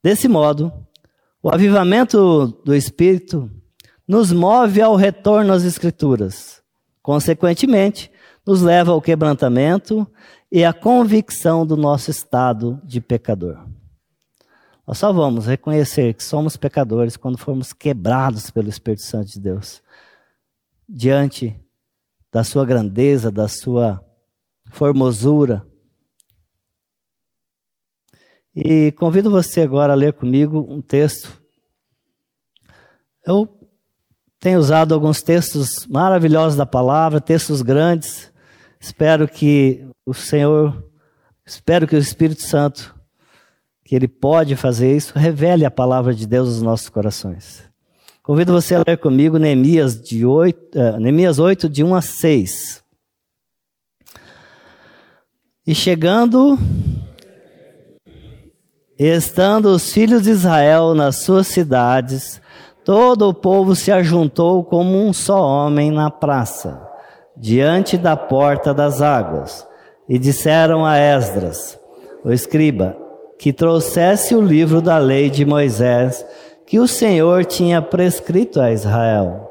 Desse 0.02 0.26
modo, 0.26 0.72
o 1.42 1.50
avivamento 1.50 2.48
do 2.64 2.74
Espírito 2.74 3.50
nos 4.12 4.30
move 4.30 4.82
ao 4.82 4.94
retorno 4.94 5.54
às 5.54 5.64
Escrituras. 5.64 6.62
Consequentemente, 7.00 8.12
nos 8.46 8.60
leva 8.60 8.92
ao 8.92 9.00
quebrantamento 9.00 10.06
e 10.50 10.66
à 10.66 10.72
convicção 10.74 11.64
do 11.64 11.78
nosso 11.78 12.10
estado 12.10 12.78
de 12.84 13.00
pecador. 13.00 13.66
Nós 14.86 14.98
só 14.98 15.10
vamos 15.14 15.46
reconhecer 15.46 16.12
que 16.12 16.22
somos 16.22 16.58
pecadores 16.58 17.16
quando 17.16 17.38
formos 17.38 17.72
quebrados 17.72 18.50
pelo 18.50 18.68
Espírito 18.68 19.00
Santo 19.00 19.30
de 19.30 19.40
Deus, 19.40 19.82
diante 20.86 21.58
da 22.30 22.44
sua 22.44 22.66
grandeza, 22.66 23.30
da 23.30 23.48
sua 23.48 24.04
formosura. 24.66 25.66
E 28.54 28.92
convido 28.92 29.30
você 29.30 29.62
agora 29.62 29.94
a 29.94 29.96
ler 29.96 30.12
comigo 30.12 30.66
um 30.68 30.82
texto. 30.82 31.42
Eu 33.26 33.61
tenho 34.42 34.58
usado 34.58 34.92
alguns 34.92 35.22
textos 35.22 35.86
maravilhosos 35.86 36.56
da 36.56 36.66
palavra, 36.66 37.20
textos 37.20 37.62
grandes. 37.62 38.32
Espero 38.80 39.28
que 39.28 39.86
o 40.04 40.12
Senhor, 40.12 40.84
espero 41.46 41.86
que 41.86 41.94
o 41.94 41.98
Espírito 41.98 42.42
Santo, 42.42 42.92
que 43.84 43.94
Ele 43.94 44.08
pode 44.08 44.56
fazer 44.56 44.96
isso, 44.96 45.16
revele 45.16 45.64
a 45.64 45.70
palavra 45.70 46.12
de 46.12 46.26
Deus 46.26 46.48
nos 46.48 46.60
nossos 46.60 46.88
corações. 46.88 47.62
Convido 48.20 48.52
você 48.52 48.74
a 48.74 48.82
ler 48.84 48.98
comigo 48.98 49.38
Neemias, 49.38 50.02
de 50.02 50.26
8, 50.26 50.76
uh, 50.76 50.98
Neemias 50.98 51.38
8, 51.38 51.68
de 51.68 51.84
1 51.84 51.94
a 51.94 52.02
6. 52.02 52.82
E 55.64 55.72
chegando, 55.72 56.58
estando 58.98 59.66
os 59.66 59.92
filhos 59.92 60.24
de 60.24 60.30
Israel 60.30 60.94
nas 60.96 61.22
suas 61.22 61.46
cidades, 61.46 62.42
Todo 62.84 63.28
o 63.28 63.34
povo 63.34 63.76
se 63.76 63.92
ajuntou 63.92 64.64
como 64.64 64.98
um 64.98 65.12
só 65.12 65.40
homem 65.40 65.90
na 65.92 66.10
praça, 66.10 66.84
diante 67.36 67.96
da 67.96 68.16
porta 68.16 68.74
das 68.74 69.00
águas, 69.00 69.66
e 70.08 70.18
disseram 70.18 70.84
a 70.84 70.98
Esdras, 70.98 71.78
o 72.24 72.32
escriba, 72.32 72.96
que 73.38 73.52
trouxesse 73.52 74.34
o 74.34 74.40
livro 74.40 74.82
da 74.82 74.98
lei 74.98 75.30
de 75.30 75.44
Moisés, 75.44 76.26
que 76.66 76.80
o 76.80 76.88
Senhor 76.88 77.44
tinha 77.44 77.80
prescrito 77.80 78.60
a 78.60 78.72
Israel. 78.72 79.48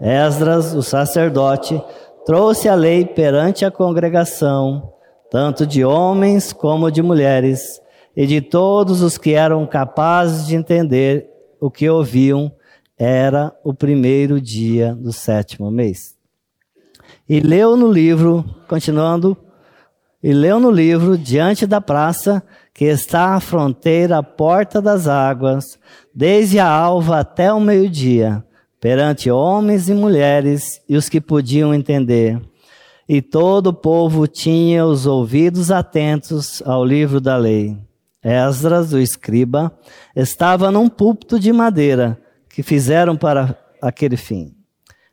Esdras, 0.00 0.74
o 0.74 0.82
sacerdote, 0.82 1.82
trouxe 2.24 2.70
a 2.70 2.74
lei 2.74 3.04
perante 3.04 3.66
a 3.66 3.70
congregação, 3.70 4.94
tanto 5.30 5.66
de 5.66 5.84
homens 5.84 6.54
como 6.54 6.90
de 6.90 7.02
mulheres, 7.02 7.82
e 8.16 8.26
de 8.26 8.40
todos 8.40 9.02
os 9.02 9.18
que 9.18 9.34
eram 9.34 9.66
capazes 9.66 10.46
de 10.46 10.56
entender 10.56 11.30
o 11.60 11.70
que 11.70 11.88
ouviam 11.88 12.50
era 13.02 13.52
o 13.64 13.74
primeiro 13.74 14.40
dia 14.40 14.94
do 14.94 15.12
sétimo 15.12 15.70
mês. 15.70 16.14
E 17.28 17.40
leu 17.40 17.76
no 17.76 17.90
livro, 17.90 18.44
continuando, 18.68 19.36
e 20.22 20.32
leu 20.32 20.60
no 20.60 20.70
livro, 20.70 21.18
diante 21.18 21.66
da 21.66 21.80
praça, 21.80 22.42
que 22.72 22.84
está 22.84 23.34
à 23.34 23.40
fronteira, 23.40 24.18
à 24.18 24.22
porta 24.22 24.80
das 24.80 25.08
águas, 25.08 25.78
desde 26.14 26.60
a 26.60 26.68
alva 26.68 27.18
até 27.18 27.52
o 27.52 27.60
meio-dia, 27.60 28.44
perante 28.80 29.30
homens 29.30 29.88
e 29.88 29.94
mulheres 29.94 30.80
e 30.88 30.96
os 30.96 31.08
que 31.08 31.20
podiam 31.20 31.74
entender. 31.74 32.40
E 33.08 33.20
todo 33.20 33.68
o 33.68 33.74
povo 33.74 34.28
tinha 34.28 34.86
os 34.86 35.06
ouvidos 35.06 35.72
atentos 35.72 36.62
ao 36.64 36.84
livro 36.84 37.20
da 37.20 37.36
lei. 37.36 37.76
Esdras, 38.22 38.92
o 38.92 38.98
escriba, 38.98 39.76
estava 40.14 40.70
num 40.70 40.88
púlpito 40.88 41.40
de 41.40 41.52
madeira, 41.52 42.16
que 42.52 42.62
fizeram 42.62 43.16
para 43.16 43.58
aquele 43.80 44.16
fim. 44.16 44.54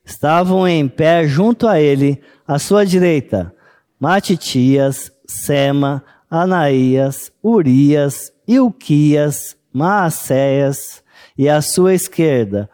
Estavam 0.06 0.68
em 0.68 0.88
pé 0.88 1.28
junto 1.28 1.68
a 1.68 1.80
ele, 1.80 2.22
à 2.48 2.60
sua 2.60 2.86
direita, 2.86 3.54
Matitias, 4.00 5.12
Sema, 5.28 6.04
Anaías, 6.30 7.32
Urias, 7.44 8.32
Ilquias, 8.48 9.56
Maacéias, 9.72 11.04
e 11.38 11.48
à 11.48 11.62
sua 11.62 11.94
esquerda, 11.94 12.70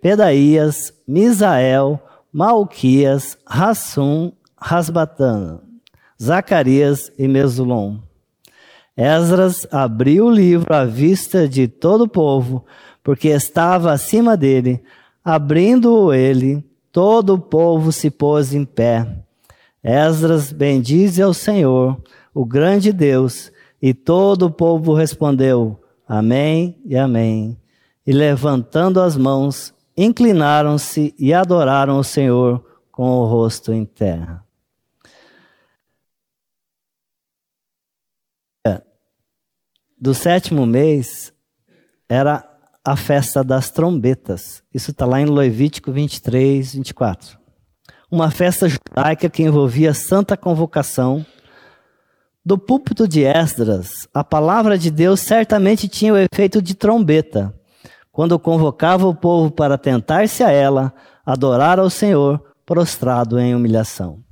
Pedaías, 0.00 0.94
Misael, 1.06 2.00
Malquias, 2.32 3.36
Rassum, 3.46 4.32
Rasbatana, 4.56 5.60
Zacarias 6.22 7.12
e 7.18 7.28
Mesulon. 7.28 7.98
Esdras 8.96 9.66
abriu 9.70 10.26
o 10.26 10.30
livro 10.30 10.74
à 10.74 10.86
vista 10.86 11.46
de 11.46 11.68
todo 11.68 12.04
o 12.04 12.08
povo, 12.08 12.64
porque 13.06 13.28
estava 13.28 13.92
acima 13.92 14.36
dele. 14.36 14.82
Abrindo-o 15.24 16.12
ele, 16.12 16.68
todo 16.90 17.34
o 17.34 17.38
povo 17.38 17.92
se 17.92 18.10
pôs 18.10 18.52
em 18.52 18.64
pé. 18.64 19.06
Esdras 19.80 20.50
bendize 20.50 21.22
ao 21.22 21.32
Senhor, 21.32 22.02
o 22.34 22.44
grande 22.44 22.92
Deus, 22.92 23.52
e 23.80 23.94
todo 23.94 24.46
o 24.46 24.50
povo 24.50 24.92
respondeu: 24.92 25.80
Amém 26.04 26.82
e 26.84 26.96
Amém. 26.96 27.56
E 28.04 28.10
levantando 28.10 29.00
as 29.00 29.16
mãos, 29.16 29.72
inclinaram-se 29.96 31.14
e 31.16 31.32
adoraram 31.32 32.00
o 32.00 32.04
Senhor 32.04 32.60
com 32.90 33.08
o 33.08 33.24
rosto 33.24 33.72
em 33.72 33.84
terra. 33.84 34.44
Do 39.96 40.12
sétimo 40.12 40.66
mês 40.66 41.32
era 42.08 42.55
a 42.86 42.94
festa 42.94 43.42
das 43.42 43.68
trombetas. 43.68 44.62
Isso 44.72 44.92
está 44.92 45.04
lá 45.04 45.20
em 45.20 45.24
Levítico 45.24 45.90
23, 45.90 46.74
24. 46.74 47.36
Uma 48.08 48.30
festa 48.30 48.68
judaica 48.68 49.28
que 49.28 49.42
envolvia 49.42 49.92
santa 49.92 50.36
convocação. 50.36 51.26
Do 52.44 52.56
púlpito 52.56 53.08
de 53.08 53.24
Esdras, 53.24 54.06
a 54.14 54.22
palavra 54.22 54.78
de 54.78 54.88
Deus 54.88 55.18
certamente 55.18 55.88
tinha 55.88 56.12
o 56.12 56.16
efeito 56.16 56.62
de 56.62 56.76
trombeta 56.76 57.52
quando 58.12 58.38
convocava 58.38 59.08
o 59.08 59.14
povo 59.16 59.50
para 59.50 59.76
tentar-se 59.76 60.44
a 60.44 60.50
ela, 60.52 60.94
adorar 61.26 61.80
ao 61.80 61.90
Senhor, 61.90 62.40
prostrado 62.64 63.36
em 63.36 63.52
humilhação. 63.52 64.22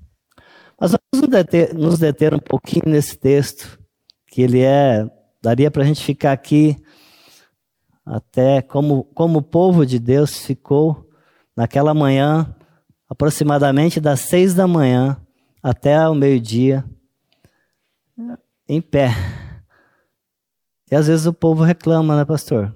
Mas 0.80 0.92
vamos 0.92 1.26
nos 1.26 1.28
deter, 1.28 1.74
nos 1.74 1.98
deter 1.98 2.32
um 2.32 2.38
pouquinho 2.38 2.84
nesse 2.86 3.18
texto, 3.18 3.80
que 4.28 4.42
ele 4.42 4.62
é, 4.62 5.04
daria 5.42 5.72
para 5.72 5.82
a 5.82 5.86
gente 5.86 6.04
ficar 6.04 6.30
aqui 6.30 6.76
até 8.04 8.60
como, 8.60 9.04
como 9.14 9.38
o 9.38 9.42
povo 9.42 9.86
de 9.86 9.98
Deus 9.98 10.38
ficou 10.38 11.08
naquela 11.56 11.94
manhã, 11.94 12.54
aproximadamente 13.08 14.00
das 14.00 14.20
seis 14.20 14.54
da 14.54 14.66
manhã 14.66 15.16
até 15.62 16.08
o 16.08 16.14
meio-dia, 16.14 16.84
em 18.68 18.80
pé. 18.80 19.10
E 20.90 20.94
às 20.94 21.06
vezes 21.06 21.26
o 21.26 21.32
povo 21.32 21.62
reclama, 21.62 22.16
né, 22.16 22.24
pastor? 22.24 22.74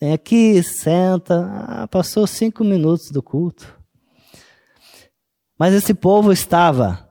Vem 0.00 0.12
aqui, 0.12 0.62
senta. 0.62 1.48
Ah, 1.68 1.88
passou 1.88 2.26
cinco 2.26 2.64
minutos 2.64 3.10
do 3.10 3.22
culto. 3.22 3.78
Mas 5.58 5.74
esse 5.74 5.94
povo 5.94 6.32
estava 6.32 7.08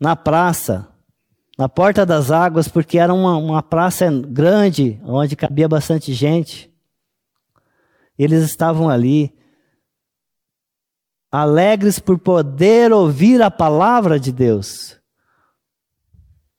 na 0.00 0.16
praça, 0.16 0.88
na 1.56 1.68
porta 1.68 2.04
das 2.04 2.32
águas, 2.32 2.66
porque 2.66 2.98
era 2.98 3.14
uma, 3.14 3.36
uma 3.36 3.62
praça 3.62 4.10
grande, 4.10 5.00
onde 5.04 5.36
cabia 5.36 5.68
bastante 5.68 6.12
gente. 6.12 6.71
Eles 8.18 8.44
estavam 8.44 8.88
ali, 8.88 9.34
alegres 11.30 11.98
por 11.98 12.18
poder 12.18 12.92
ouvir 12.92 13.40
a 13.40 13.50
palavra 13.50 14.20
de 14.20 14.30
Deus. 14.30 15.00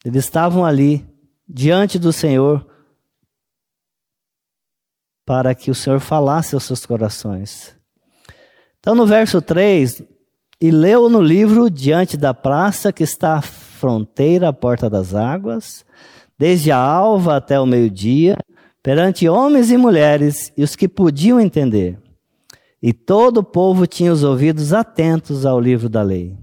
Eles 0.04 0.26
estavam 0.26 0.66
ali, 0.66 1.08
diante 1.48 1.98
do 1.98 2.12
Senhor, 2.12 2.68
para 5.26 5.56
que 5.56 5.72
o 5.72 5.76
Senhor 5.76 6.00
falasse 6.00 6.54
aos 6.56 6.64
seus 6.64 6.86
corações. 6.86 7.76
Então, 8.80 8.94
no 8.94 9.06
verso 9.06 9.42
3, 9.42 10.04
e 10.60 10.72
leu 10.72 11.10
no 11.10 11.22
livro 11.22 11.70
diante 11.70 12.18
da 12.18 12.34
praça 12.34 12.92
que 12.92 13.04
está 13.04 13.36
à 13.36 13.42
fronteira 13.42 14.50
à 14.50 14.54
porta 14.54 14.90
das 14.90 15.14
águas, 15.14 15.86
desde 16.38 16.72
a 16.72 16.78
alva 16.78 17.38
até 17.38 17.60
o 17.60 17.66
meio-dia, 17.66 18.38
perante 18.84 19.30
homens 19.30 19.72
e 19.72 19.78
mulheres 19.78 20.52
e 20.58 20.64
os 20.64 20.76
que 20.76 20.90
podiam 20.90 21.40
entender. 21.40 21.98
E 22.82 22.92
todo 22.92 23.38
o 23.38 23.44
povo 23.44 23.88
tinha 23.88 24.12
os 24.12 24.24
ouvidos 24.24 24.74
atentos 24.74 25.46
ao 25.46 25.58
livro 25.58 25.88
da 25.88 26.02
lei. 26.02 26.38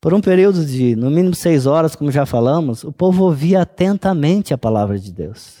Por 0.00 0.14
um 0.14 0.20
período 0.20 0.64
de, 0.64 0.96
no 0.96 1.10
mínimo, 1.10 1.34
seis 1.34 1.66
horas, 1.66 1.94
como 1.94 2.10
já 2.10 2.24
falamos, 2.24 2.82
o 2.82 2.92
povo 2.92 3.24
ouvia 3.24 3.60
atentamente 3.60 4.54
a 4.54 4.58
palavra 4.58 4.98
de 4.98 5.12
Deus. 5.12 5.60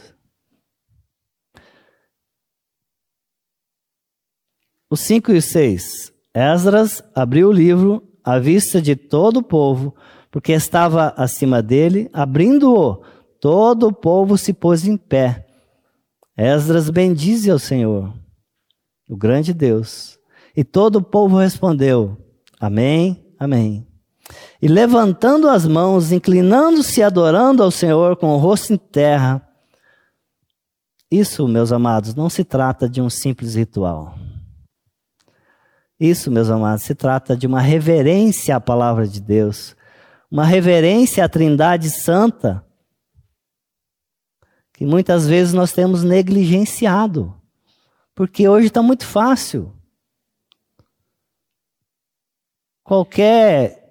Os 4.88 5.00
5 5.00 5.32
e 5.32 5.42
6. 5.42 6.12
Esdras 6.32 7.02
abriu 7.14 7.48
o 7.48 7.52
livro 7.52 8.02
à 8.24 8.38
vista 8.38 8.80
de 8.80 8.94
todo 8.94 9.38
o 9.38 9.42
povo, 9.42 9.94
porque 10.30 10.52
estava 10.52 11.12
acima 11.16 11.60
dele, 11.60 12.08
abrindo-o, 12.12 13.02
todo 13.40 13.88
o 13.88 13.92
povo 13.92 14.36
se 14.36 14.52
pôs 14.52 14.86
em 14.86 14.96
pé. 14.96 15.46
Esdras 16.36 16.90
bendize 16.90 17.50
ao 17.50 17.58
Senhor, 17.58 18.12
o 19.08 19.16
grande 19.16 19.54
Deus. 19.54 20.18
E 20.56 20.64
todo 20.64 20.96
o 20.96 21.02
povo 21.02 21.38
respondeu: 21.38 22.16
Amém, 22.60 23.26
Amém. 23.38 23.86
E 24.60 24.66
levantando 24.66 25.48
as 25.48 25.66
mãos, 25.66 26.10
inclinando-se 26.10 27.00
e 27.00 27.02
adorando 27.02 27.62
ao 27.62 27.70
Senhor 27.70 28.16
com 28.16 28.28
o 28.28 28.38
rosto 28.38 28.72
em 28.72 28.76
terra. 28.76 29.46
Isso, 31.10 31.46
meus 31.46 31.70
amados, 31.70 32.14
não 32.14 32.28
se 32.28 32.42
trata 32.42 32.88
de 32.88 33.00
um 33.00 33.08
simples 33.08 33.54
ritual. 33.54 34.14
Isso, 36.00 36.30
meus 36.30 36.50
amados, 36.50 36.82
se 36.82 36.94
trata 36.94 37.36
de 37.36 37.46
uma 37.46 37.60
reverência 37.60 38.56
à 38.56 38.60
palavra 38.60 39.06
de 39.06 39.20
Deus, 39.20 39.76
uma 40.30 40.44
reverência 40.44 41.24
à 41.24 41.28
Trindade 41.28 41.90
Santa, 41.90 42.64
que 44.76 44.84
muitas 44.84 45.26
vezes 45.26 45.54
nós 45.54 45.72
temos 45.72 46.04
negligenciado, 46.04 47.34
porque 48.14 48.46
hoje 48.46 48.66
está 48.66 48.82
muito 48.82 49.06
fácil. 49.06 49.72
Qualquer 52.84 53.82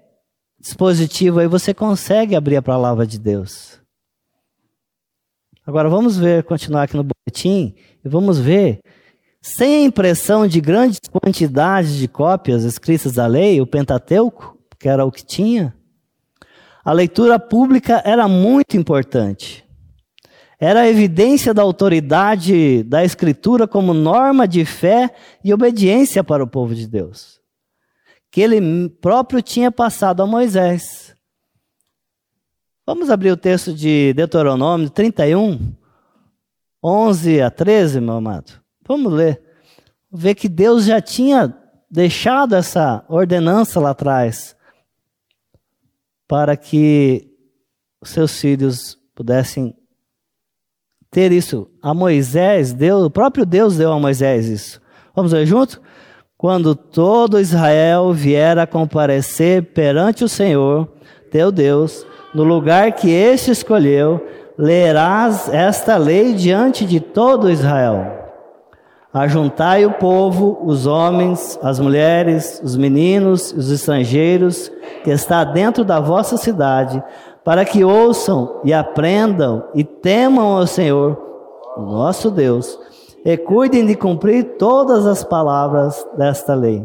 dispositivo 0.60 1.39
aí 1.39 1.48
você 1.48 1.74
consegue 1.74 2.36
abrir 2.36 2.58
a 2.58 2.62
palavra 2.62 3.06
de 3.06 3.17
Deus. 3.17 3.82
Agora 5.65 5.89
vamos 5.89 6.17
ver, 6.17 6.43
continuar 6.43 6.84
aqui 6.84 6.95
no 6.95 7.04
boletim, 7.04 7.76
e 8.04 8.08
vamos 8.08 8.38
ver 8.38 8.80
sem 9.41 9.78
a 9.78 9.86
impressão 9.86 10.48
de 10.48 10.62
grandes 10.62 11.00
quantidades 11.12 11.95
de 11.95 12.08
cópias 12.08 12.63
escritas 12.63 13.13
da 13.13 13.26
lei, 13.26 13.60
o 13.60 13.67
Pentateuco, 13.67 14.58
que 14.80 14.88
era 14.88 15.04
o 15.04 15.12
que 15.12 15.26
tinha, 15.26 15.76
a 16.84 16.91
leitura 16.91 17.39
pública 17.39 18.04
era 18.06 18.28
muito 18.28 18.78
importante. 18.78 19.64
Era 20.60 20.82
a 20.82 20.88
evidência 20.88 21.54
da 21.54 21.62
autoridade 21.62 22.84
da 22.84 23.04
Escritura 23.04 23.68
como 23.68 23.94
norma 23.94 24.48
de 24.48 24.63
fé 24.63 25.13
e 25.44 25.54
obediência 25.54 26.24
para 26.24 26.44
o 26.44 26.48
povo 26.48 26.74
de 26.74 26.88
Deus, 26.88 27.41
que 28.32 28.41
ele 28.41 28.89
próprio 28.89 29.41
tinha 29.41 29.72
passado 29.72 30.24
a 30.24 30.28
Moisés. 30.28 31.13
Vamos 32.86 33.10
abrir 33.10 33.32
o 33.32 33.38
texto 33.38 33.74
de 33.74 34.13
Deuteronômio 34.13 34.89
31, 34.89 35.74
11 36.84 37.41
a 37.41 37.50
13, 37.50 38.00
meu 38.00 38.15
amado. 38.15 38.62
Vamos 38.88 39.12
ler. 39.12 39.41
Ver 40.12 40.36
que 40.36 40.48
Deus 40.48 40.86
já 40.86 41.02
tinha 41.02 41.54
deixado 41.89 42.56
essa 42.56 43.04
ordenança 43.10 43.80
lá 43.80 43.89
atrás 43.89 44.56
para 46.28 46.56
que 46.56 47.32
seus 48.04 48.39
filhos 48.39 48.98
pudessem 49.15 49.76
ter 51.15 51.32
isso. 51.32 51.69
A 51.82 51.93
Moisés, 51.93 52.73
Deus, 52.73 53.06
o 53.06 53.10
próprio 53.10 53.45
Deus 53.45 53.78
deu 53.78 53.89
a 53.93 53.97
Moisés 53.97 54.49
isso. 54.49 54.82
Vamos 55.15 55.32
ler 55.32 55.45
junto? 55.45 55.82
Quando 56.38 56.75
todo 56.75 57.39
Israel 57.39 58.12
vier 58.12 58.60
a 58.60 58.67
comparecer 58.67 59.63
perante 59.73 60.25
o 60.25 60.30
Senhor, 60.30 60.89
teu 61.32 61.54
Deus, 61.54 62.06
no 62.34 62.43
lugar 62.43 62.91
que 62.91 63.10
este 63.10 63.49
escolheu, 63.49 64.21
lerás 64.58 65.47
esta 65.47 65.95
lei 65.95 66.34
diante 66.34 66.84
de 66.84 66.99
todo 66.99 67.49
Israel. 67.49 68.12
Ajuntai 69.13 69.86
o 69.86 69.93
povo, 69.93 70.60
os 70.65 70.86
homens, 70.86 71.58
as 71.63 71.80
mulheres, 71.80 72.60
os 72.62 72.75
meninos, 72.75 73.54
os 73.54 73.71
estrangeiros 73.71 74.69
que 75.06 75.12
está 75.12 75.45
dentro 75.45 75.86
da 75.86 76.01
vossa 76.01 76.36
cidade, 76.36 77.01
para 77.46 77.64
que 77.64 77.84
ouçam 77.84 78.60
e 78.64 78.74
aprendam 78.74 79.66
e 79.76 79.84
temam 79.84 80.58
ao 80.58 80.66
Senhor, 80.66 81.16
nosso 81.78 82.32
Deus, 82.32 82.78
e 83.24 83.38
cuidem 83.38 83.86
de 83.86 83.96
cumprir 83.96 84.56
todas 84.58 85.06
as 85.06 85.24
palavras 85.24 86.04
desta 86.18 86.56
lei, 86.56 86.84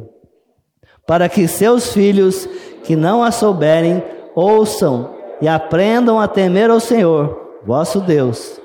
para 1.06 1.30
que 1.30 1.48
seus 1.48 1.94
filhos 1.94 2.46
que 2.84 2.94
não 2.94 3.22
a 3.22 3.30
souberem 3.30 4.04
ouçam 4.34 5.10
e 5.40 5.48
aprendam 5.48 6.20
a 6.20 6.28
temer 6.28 6.70
ao 6.70 6.78
Senhor, 6.78 7.58
vosso 7.64 7.98
Deus, 7.98 8.60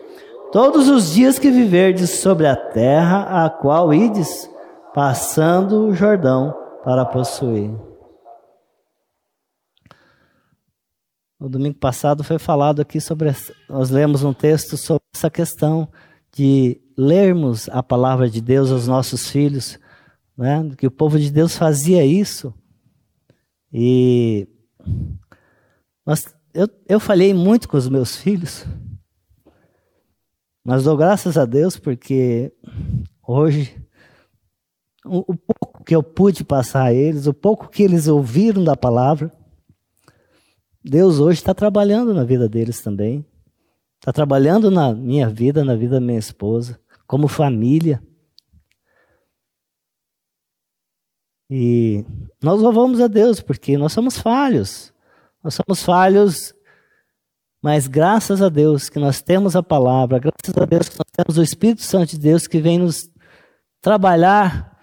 todos 0.52 0.90
os 0.90 1.14
dias 1.14 1.40
que 1.40 1.50
viverdes 1.50 2.10
sobre 2.20 2.46
a 2.46 2.58
terra 2.58 3.46
a 3.46 3.50
qual 3.50 3.94
ides, 3.94 4.50
passando 4.94 5.88
o 5.88 5.94
Jordão 5.94 6.54
para 6.84 7.06
possuir. 7.06 7.85
No 11.40 11.50
domingo 11.50 11.78
passado 11.78 12.24
foi 12.24 12.40
falado 12.40 12.82
aqui 12.82 13.02
sobre. 13.02 13.30
Nós 13.70 13.90
lemos 13.90 14.24
um 14.24 14.34
texto 14.34 14.78
sobre 14.78 15.04
essa 15.14 15.30
questão 15.30 15.90
de 16.34 16.82
lermos 16.98 17.68
a 17.70 17.84
palavra 17.84 18.30
de 18.30 18.42
Deus 18.42 18.72
aos 18.72 18.88
nossos 18.88 19.30
filhos, 19.30 19.78
né? 20.38 20.72
que 20.78 20.88
o 20.88 20.92
povo 20.92 21.20
de 21.20 21.32
Deus 21.32 21.58
fazia 21.58 22.06
isso. 22.06 22.54
E 23.72 24.48
nós, 26.06 26.34
eu, 26.54 26.70
eu 26.88 27.00
falhei 27.00 27.34
muito 27.34 27.68
com 27.68 27.76
os 27.76 27.90
meus 27.90 28.16
filhos, 28.16 28.66
mas 30.64 30.86
dou 30.86 30.96
graças 30.96 31.38
a 31.38 31.46
Deus 31.46 31.78
porque 31.78 32.54
hoje 33.28 33.76
o, 35.06 35.34
o 35.34 35.36
pouco 35.36 35.84
que 35.84 35.96
eu 35.96 36.02
pude 36.02 36.44
passar 36.44 36.84
a 36.84 36.94
eles, 36.94 37.28
o 37.28 37.34
pouco 37.34 37.70
que 37.70 37.84
eles 37.84 38.08
ouviram 38.08 38.64
da 38.64 38.76
palavra, 38.76 39.32
Deus 40.88 41.20
hoje 41.20 41.40
está 41.40 41.52
trabalhando 41.52 42.14
na 42.14 42.24
vida 42.24 42.48
deles 42.48 42.80
também. 42.80 43.26
Está 44.00 44.14
trabalhando 44.14 44.70
na 44.70 44.94
minha 44.94 45.28
vida, 45.28 45.66
na 45.66 45.76
vida 45.76 45.96
da 45.96 46.00
minha 46.00 46.20
esposa, 46.20 46.80
como 47.08 47.28
família. 47.28 48.04
E 51.50 52.06
nós 52.40 52.62
louvamos 52.62 53.02
a 53.02 53.08
Deus 53.08 53.42
porque 53.42 53.80
nós 53.80 53.94
somos 53.94 54.20
falhos. 54.20 54.94
Nós 55.44 55.56
somos 55.56 55.82
falhos, 55.84 56.54
mas 57.64 57.88
graças 57.88 58.40
a 58.40 58.50
Deus 58.50 58.88
que 58.88 59.00
nós 59.00 59.24
temos 59.24 59.56
a 59.56 59.64
palavra, 59.64 60.20
graças 60.20 60.56
a 60.56 60.66
Deus 60.66 60.88
que 60.88 61.00
nós 61.00 61.12
temos 61.12 61.38
o 61.40 61.44
Espírito 61.44 61.82
Santo 61.82 62.12
de 62.12 62.20
Deus 62.20 62.46
que 62.46 62.62
vem 62.62 62.78
nos 62.78 63.10
trabalhar 63.82 64.80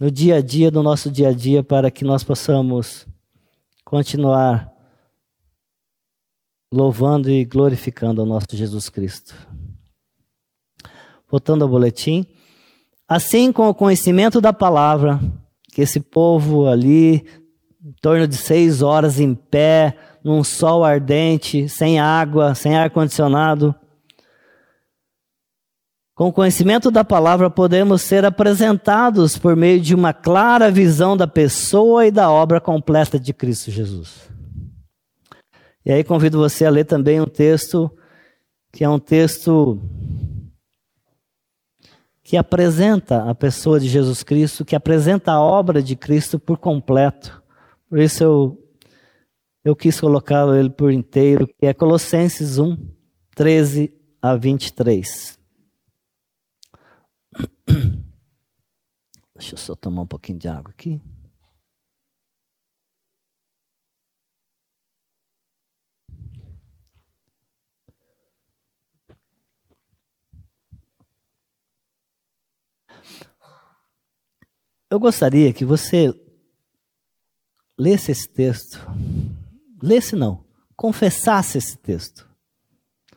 no 0.00 0.10
dia 0.10 0.36
a 0.36 0.40
dia, 0.40 0.70
no 0.70 0.82
nosso 0.82 1.10
dia 1.10 1.28
a 1.28 1.32
dia, 1.32 1.62
para 1.62 1.90
que 1.90 2.04
nós 2.04 2.24
possamos 2.24 3.06
continuar 3.84 4.75
louvando 6.72 7.30
e 7.30 7.44
glorificando 7.44 8.20
ao 8.20 8.26
nosso 8.26 8.46
Jesus 8.52 8.88
Cristo. 8.88 9.34
Voltando 11.30 11.62
ao 11.62 11.68
boletim. 11.68 12.26
Assim, 13.08 13.52
com 13.52 13.68
o 13.68 13.74
conhecimento 13.74 14.40
da 14.40 14.52
palavra, 14.52 15.20
que 15.72 15.82
esse 15.82 16.00
povo 16.00 16.66
ali, 16.66 17.26
em 17.84 17.92
torno 18.00 18.26
de 18.26 18.36
seis 18.36 18.82
horas 18.82 19.20
em 19.20 19.34
pé, 19.34 19.96
num 20.24 20.42
sol 20.42 20.84
ardente, 20.84 21.68
sem 21.68 22.00
água, 22.00 22.54
sem 22.54 22.76
ar-condicionado, 22.76 23.74
com 26.16 26.28
o 26.28 26.32
conhecimento 26.32 26.90
da 26.90 27.04
palavra, 27.04 27.50
podemos 27.50 28.00
ser 28.00 28.24
apresentados 28.24 29.36
por 29.36 29.54
meio 29.54 29.78
de 29.78 29.94
uma 29.94 30.14
clara 30.14 30.70
visão 30.70 31.14
da 31.14 31.26
pessoa 31.26 32.06
e 32.06 32.10
da 32.10 32.30
obra 32.30 32.58
completa 32.58 33.20
de 33.20 33.34
Cristo 33.34 33.70
Jesus. 33.70 34.35
E 35.86 35.92
aí 35.92 36.02
convido 36.02 36.36
você 36.36 36.66
a 36.66 36.70
ler 36.70 36.84
também 36.84 37.20
um 37.20 37.26
texto 37.26 37.88
que 38.72 38.82
é 38.82 38.88
um 38.88 38.98
texto 38.98 39.80
que 42.24 42.36
apresenta 42.36 43.30
a 43.30 43.34
pessoa 43.36 43.78
de 43.78 43.88
Jesus 43.88 44.24
Cristo, 44.24 44.64
que 44.64 44.74
apresenta 44.74 45.30
a 45.30 45.40
obra 45.40 45.80
de 45.80 45.94
Cristo 45.94 46.40
por 46.40 46.58
completo. 46.58 47.40
Por 47.88 48.00
isso 48.00 48.24
eu, 48.24 48.68
eu 49.64 49.76
quis 49.76 50.00
colocá-lo 50.00 50.56
ele 50.56 50.70
por 50.70 50.90
inteiro, 50.90 51.46
que 51.46 51.66
é 51.66 51.72
Colossenses 51.72 52.58
1, 52.58 52.76
13 53.36 53.94
a 54.20 54.34
23. 54.34 55.38
Deixa 59.36 59.54
eu 59.54 59.58
só 59.58 59.76
tomar 59.76 60.02
um 60.02 60.06
pouquinho 60.06 60.40
de 60.40 60.48
água 60.48 60.72
aqui. 60.72 61.00
Eu 74.96 75.00
gostaria 75.00 75.52
que 75.52 75.62
você 75.62 76.10
lesse 77.78 78.10
esse 78.10 78.26
texto. 78.26 78.80
Lesse 79.82 80.16
não, 80.16 80.42
confessasse 80.74 81.58
esse 81.58 81.76
texto. 81.76 82.26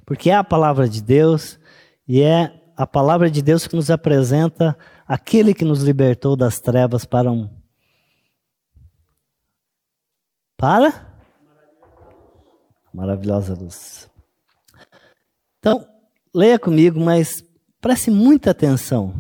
Porque 0.05 0.29
é 0.29 0.35
a 0.35 0.43
palavra 0.43 0.89
de 0.89 1.01
Deus 1.01 1.57
e 2.05 2.21
é 2.21 2.53
a 2.75 2.85
palavra 2.85 3.31
de 3.31 3.41
Deus 3.41 3.65
que 3.65 3.77
nos 3.77 3.89
apresenta 3.89 4.77
aquele 5.07 5.53
que 5.53 5.63
nos 5.63 5.81
libertou 5.81 6.35
das 6.35 6.59
trevas 6.59 7.05
para 7.05 7.31
um 7.31 7.49
para 10.57 11.17
maravilhosa 12.93 13.53
luz. 13.53 14.11
Então, 15.59 15.87
leia 16.35 16.59
comigo, 16.59 16.99
mas 16.99 17.41
preste 17.79 18.11
muita 18.11 18.51
atenção. 18.51 19.15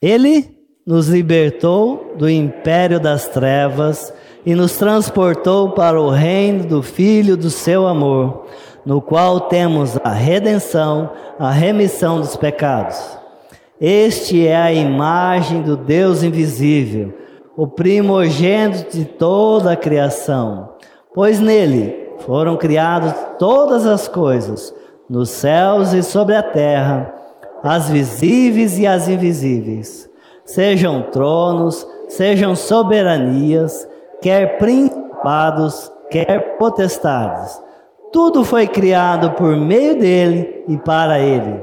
Ele 0.00 0.59
nos 0.90 1.06
libertou 1.06 2.14
do 2.16 2.28
império 2.28 2.98
das 2.98 3.28
trevas 3.28 4.12
e 4.44 4.56
nos 4.56 4.76
transportou 4.76 5.70
para 5.70 6.00
o 6.00 6.10
reino 6.10 6.64
do 6.64 6.82
Filho 6.82 7.36
do 7.36 7.48
seu 7.48 7.86
amor, 7.86 8.46
no 8.84 9.00
qual 9.00 9.42
temos 9.42 9.96
a 10.02 10.10
redenção, 10.10 11.10
a 11.38 11.52
remissão 11.52 12.18
dos 12.18 12.34
pecados. 12.34 12.98
Este 13.80 14.44
é 14.44 14.56
a 14.56 14.72
imagem 14.72 15.62
do 15.62 15.76
Deus 15.76 16.24
invisível, 16.24 17.14
o 17.56 17.68
primogênito 17.68 18.96
de 18.96 19.04
toda 19.04 19.70
a 19.70 19.76
criação, 19.76 20.70
pois 21.14 21.38
nele 21.38 22.08
foram 22.26 22.56
criadas 22.56 23.14
todas 23.38 23.86
as 23.86 24.08
coisas, 24.08 24.74
nos 25.08 25.30
céus 25.30 25.92
e 25.92 26.02
sobre 26.02 26.34
a 26.34 26.42
terra, 26.42 27.14
as 27.62 27.88
visíveis 27.88 28.76
e 28.76 28.88
as 28.88 29.08
invisíveis 29.08 30.09
sejam 30.54 31.02
tronos, 31.12 31.86
sejam 32.08 32.56
soberanias, 32.56 33.88
quer 34.20 34.58
principados, 34.58 35.90
quer 36.10 36.56
potestades. 36.58 37.60
Tudo 38.12 38.44
foi 38.44 38.66
criado 38.66 39.30
por 39.32 39.56
meio 39.56 39.96
dele 39.96 40.64
e 40.66 40.76
para 40.76 41.20
ele. 41.20 41.62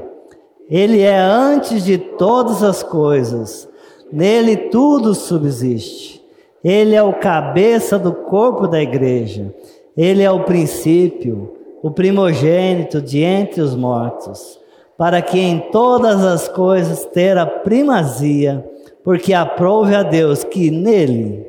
Ele 0.70 1.02
é 1.02 1.18
antes 1.18 1.84
de 1.84 1.98
todas 1.98 2.62
as 2.62 2.82
coisas. 2.82 3.68
Nele 4.10 4.56
tudo 4.56 5.14
subsiste. 5.14 6.24
Ele 6.64 6.94
é 6.94 7.02
o 7.02 7.12
cabeça 7.12 7.98
do 7.98 8.12
corpo 8.12 8.66
da 8.66 8.80
igreja. 8.80 9.54
Ele 9.94 10.22
é 10.22 10.30
o 10.30 10.44
princípio, 10.44 11.54
o 11.82 11.90
primogênito 11.90 13.02
de 13.02 13.20
entre 13.22 13.60
os 13.60 13.74
mortos, 13.74 14.58
para 14.96 15.20
que 15.20 15.38
em 15.38 15.58
todas 15.70 16.24
as 16.24 16.48
coisas 16.48 17.04
ter 17.04 17.36
a 17.36 17.44
primazia 17.44 18.64
porque 19.08 19.32
aprove 19.32 19.94
a 19.94 20.02
Deus 20.02 20.44
que 20.44 20.70
nele 20.70 21.42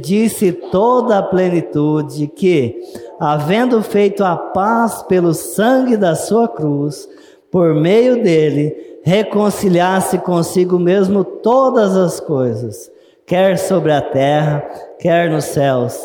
disse 0.00 0.52
toda 0.52 1.18
a 1.18 1.22
plenitude, 1.24 2.28
que, 2.28 2.80
havendo 3.18 3.82
feito 3.82 4.22
a 4.22 4.36
paz 4.36 5.02
pelo 5.02 5.34
sangue 5.34 5.96
da 5.96 6.14
sua 6.14 6.46
cruz, 6.46 7.08
por 7.50 7.74
meio 7.74 8.22
dele, 8.22 9.00
reconciliasse 9.02 10.18
consigo 10.18 10.78
mesmo 10.78 11.24
todas 11.24 11.96
as 11.96 12.20
coisas, 12.20 12.88
quer 13.26 13.58
sobre 13.58 13.90
a 13.90 14.00
terra, 14.00 14.60
quer 15.00 15.28
nos 15.30 15.46
céus. 15.46 15.98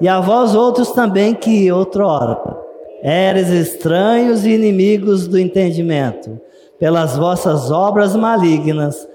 E 0.00 0.06
a 0.06 0.20
vós 0.20 0.54
outros 0.54 0.92
também 0.92 1.34
que 1.34 1.72
outrora 1.72 2.38
eres 3.02 3.48
estranhos 3.48 4.46
e 4.46 4.50
inimigos 4.50 5.26
do 5.26 5.36
entendimento, 5.36 6.40
pelas 6.78 7.16
vossas 7.16 7.72
obras 7.72 8.14
malignas, 8.14 9.08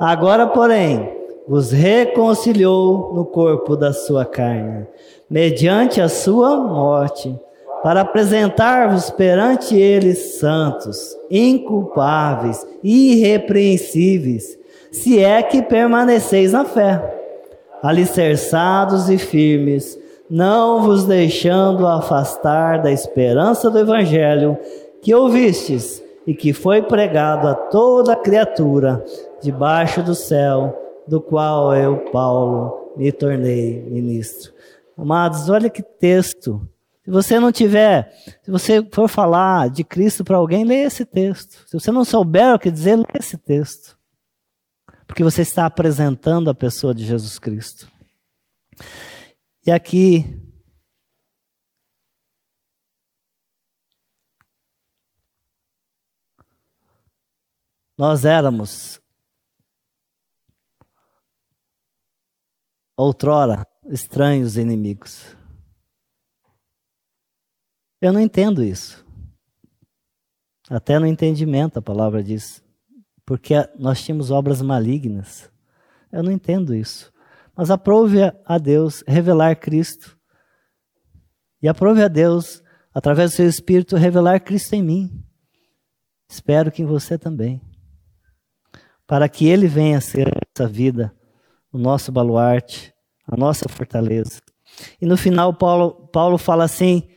Agora, 0.00 0.46
porém, 0.46 1.10
vos 1.48 1.72
reconciliou 1.72 3.12
no 3.14 3.24
corpo 3.24 3.76
da 3.76 3.92
sua 3.92 4.24
carne, 4.24 4.86
mediante 5.28 6.00
a 6.00 6.08
sua 6.08 6.56
morte, 6.56 7.34
para 7.82 8.02
apresentar-vos 8.02 9.10
perante 9.10 9.76
ele 9.76 10.14
santos, 10.14 11.16
inculpáveis, 11.28 12.64
irrepreensíveis, 12.82 14.56
se 14.92 15.22
é 15.22 15.42
que 15.42 15.62
permaneceis 15.62 16.52
na 16.52 16.64
fé, 16.64 17.02
alicerçados 17.82 19.10
e 19.10 19.18
firmes, 19.18 19.98
não 20.30 20.82
vos 20.82 21.04
deixando 21.04 21.86
afastar 21.86 22.82
da 22.82 22.92
esperança 22.92 23.68
do 23.70 23.78
evangelho 23.78 24.56
que 25.02 25.14
ouvistes 25.14 26.02
e 26.26 26.34
que 26.34 26.52
foi 26.52 26.82
pregado 26.82 27.48
a 27.48 27.54
toda 27.54 28.14
criatura 28.14 29.02
debaixo 29.42 30.02
do 30.02 30.14
céu, 30.14 30.76
do 31.06 31.20
qual 31.20 31.74
eu, 31.74 31.98
Paulo, 32.10 32.92
me 32.96 33.12
tornei 33.12 33.82
ministro. 33.82 34.52
Amados, 34.96 35.48
olha 35.48 35.70
que 35.70 35.82
texto. 35.82 36.68
Se 37.04 37.10
você 37.10 37.40
não 37.40 37.50
tiver, 37.50 38.12
se 38.42 38.50
você 38.50 38.86
for 38.92 39.08
falar 39.08 39.70
de 39.70 39.82
Cristo 39.82 40.24
para 40.24 40.36
alguém, 40.36 40.64
leia 40.64 40.86
esse 40.86 41.06
texto. 41.06 41.64
Se 41.66 41.78
você 41.78 41.90
não 41.90 42.04
souber 42.04 42.54
o 42.54 42.58
que 42.58 42.70
dizer, 42.70 42.96
leia 42.96 43.06
esse 43.18 43.38
texto. 43.38 43.96
Porque 45.06 45.24
você 45.24 45.40
está 45.42 45.64
apresentando 45.64 46.50
a 46.50 46.54
pessoa 46.54 46.94
de 46.94 47.06
Jesus 47.06 47.38
Cristo. 47.38 47.90
E 49.66 49.70
aqui 49.70 50.38
nós 57.96 58.24
éramos 58.24 59.00
outrora 62.98 63.64
estranhos 63.86 64.56
inimigos. 64.56 65.36
Eu 68.00 68.12
não 68.12 68.20
entendo 68.20 68.62
isso. 68.62 69.06
Até 70.68 70.98
no 70.98 71.06
entendimento 71.06 71.78
a 71.78 71.82
palavra 71.82 72.22
diz. 72.22 72.62
Porque 73.24 73.54
nós 73.78 74.02
tínhamos 74.02 74.32
obras 74.32 74.60
malignas. 74.60 75.50
Eu 76.10 76.24
não 76.24 76.32
entendo 76.32 76.74
isso. 76.74 77.12
Mas 77.56 77.70
aprove 77.70 78.18
a 78.44 78.58
Deus 78.58 79.04
revelar 79.06 79.54
Cristo. 79.56 80.18
E 81.62 81.68
aprove 81.68 82.02
a 82.02 82.08
Deus, 82.08 82.62
através 82.92 83.30
do 83.30 83.36
seu 83.36 83.48
Espírito, 83.48 83.96
revelar 83.96 84.40
Cristo 84.40 84.74
em 84.74 84.82
mim. 84.82 85.24
Espero 86.28 86.70
que 86.70 86.82
em 86.82 86.86
você 86.86 87.18
também. 87.18 87.60
Para 89.06 89.28
que 89.28 89.46
Ele 89.46 89.66
venha 89.66 89.98
a 89.98 90.00
ser 90.00 90.30
essa 90.54 90.68
vida, 90.68 91.17
o 91.78 91.82
nosso 91.82 92.10
baluarte, 92.10 92.92
a 93.26 93.36
nossa 93.36 93.68
fortaleza. 93.68 94.40
E 95.00 95.06
no 95.06 95.16
final, 95.16 95.54
Paulo, 95.54 96.08
Paulo 96.08 96.36
fala 96.36 96.64
assim: 96.64 97.08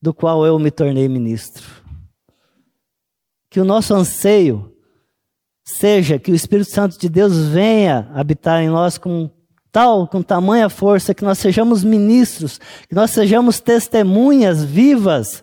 do 0.00 0.14
qual 0.14 0.46
eu 0.46 0.58
me 0.58 0.70
tornei 0.70 1.08
ministro. 1.08 1.66
Que 3.50 3.60
o 3.60 3.64
nosso 3.64 3.94
anseio 3.94 4.72
seja 5.64 6.18
que 6.18 6.30
o 6.30 6.34
Espírito 6.34 6.70
Santo 6.70 6.98
de 6.98 7.08
Deus 7.08 7.36
venha 7.48 8.10
habitar 8.14 8.62
em 8.62 8.68
nós 8.68 8.96
com 8.96 9.30
tal, 9.72 10.06
com 10.06 10.22
tamanha 10.22 10.68
força, 10.68 11.14
que 11.14 11.24
nós 11.24 11.38
sejamos 11.38 11.84
ministros, 11.84 12.58
que 12.88 12.94
nós 12.94 13.10
sejamos 13.10 13.60
testemunhas 13.60 14.64
vivas 14.64 15.42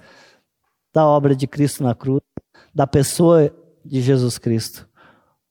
da 0.94 1.06
obra 1.06 1.36
de 1.36 1.46
Cristo 1.46 1.84
na 1.84 1.94
cruz, 1.94 2.22
da 2.74 2.88
pessoa 2.88 3.54
de 3.84 4.02
Jesus 4.02 4.38
Cristo, 4.38 4.88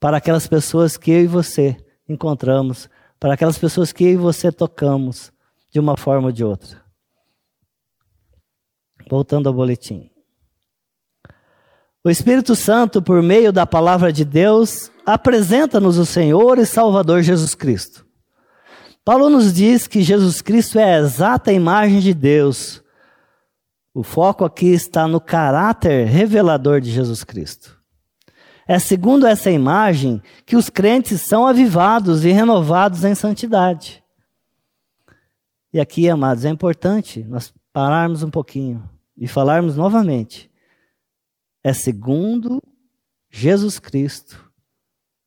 para 0.04 0.18
aquelas 0.18 0.46
pessoas 0.46 0.98
que 0.98 1.10
eu 1.10 1.22
e 1.22 1.26
você 1.26 1.78
encontramos, 2.06 2.90
para 3.18 3.32
aquelas 3.32 3.56
pessoas 3.56 3.90
que 3.90 4.04
eu 4.04 4.10
e 4.10 4.16
você 4.16 4.52
tocamos 4.52 5.32
de 5.72 5.80
uma 5.80 5.96
forma 5.96 6.26
ou 6.26 6.32
de 6.32 6.44
outra. 6.44 6.84
Voltando 9.08 9.48
ao 9.48 9.54
boletim. 9.54 10.10
O 12.04 12.10
Espírito 12.10 12.54
Santo, 12.54 13.00
por 13.00 13.22
meio 13.22 13.50
da 13.50 13.64
palavra 13.64 14.12
de 14.12 14.26
Deus, 14.26 14.90
apresenta-nos 15.06 15.96
o 15.96 16.04
Senhor 16.04 16.58
e 16.58 16.66
Salvador 16.66 17.22
Jesus 17.22 17.54
Cristo. 17.54 18.06
Paulo 19.06 19.30
nos 19.30 19.54
diz 19.54 19.86
que 19.86 20.02
Jesus 20.02 20.42
Cristo 20.42 20.78
é 20.78 20.96
a 20.96 20.98
exata 20.98 21.50
imagem 21.50 22.00
de 22.00 22.12
Deus. 22.12 22.84
O 23.94 24.02
foco 24.02 24.44
aqui 24.44 24.66
está 24.66 25.08
no 25.08 25.18
caráter 25.18 26.06
revelador 26.06 26.78
de 26.78 26.90
Jesus 26.90 27.24
Cristo. 27.24 27.82
É 28.66 28.78
segundo 28.78 29.26
essa 29.26 29.50
imagem 29.50 30.22
que 30.46 30.56
os 30.56 30.70
crentes 30.70 31.20
são 31.22 31.46
avivados 31.46 32.24
e 32.24 32.30
renovados 32.30 33.04
em 33.04 33.14
santidade. 33.14 34.02
E 35.72 35.80
aqui, 35.80 36.08
amados, 36.08 36.44
é 36.44 36.48
importante 36.48 37.22
nós 37.24 37.52
pararmos 37.72 38.22
um 38.22 38.30
pouquinho 38.30 38.88
e 39.16 39.26
falarmos 39.28 39.76
novamente, 39.76 40.50
é 41.62 41.72
segundo 41.72 42.62
Jesus 43.30 43.78
Cristo 43.78 44.44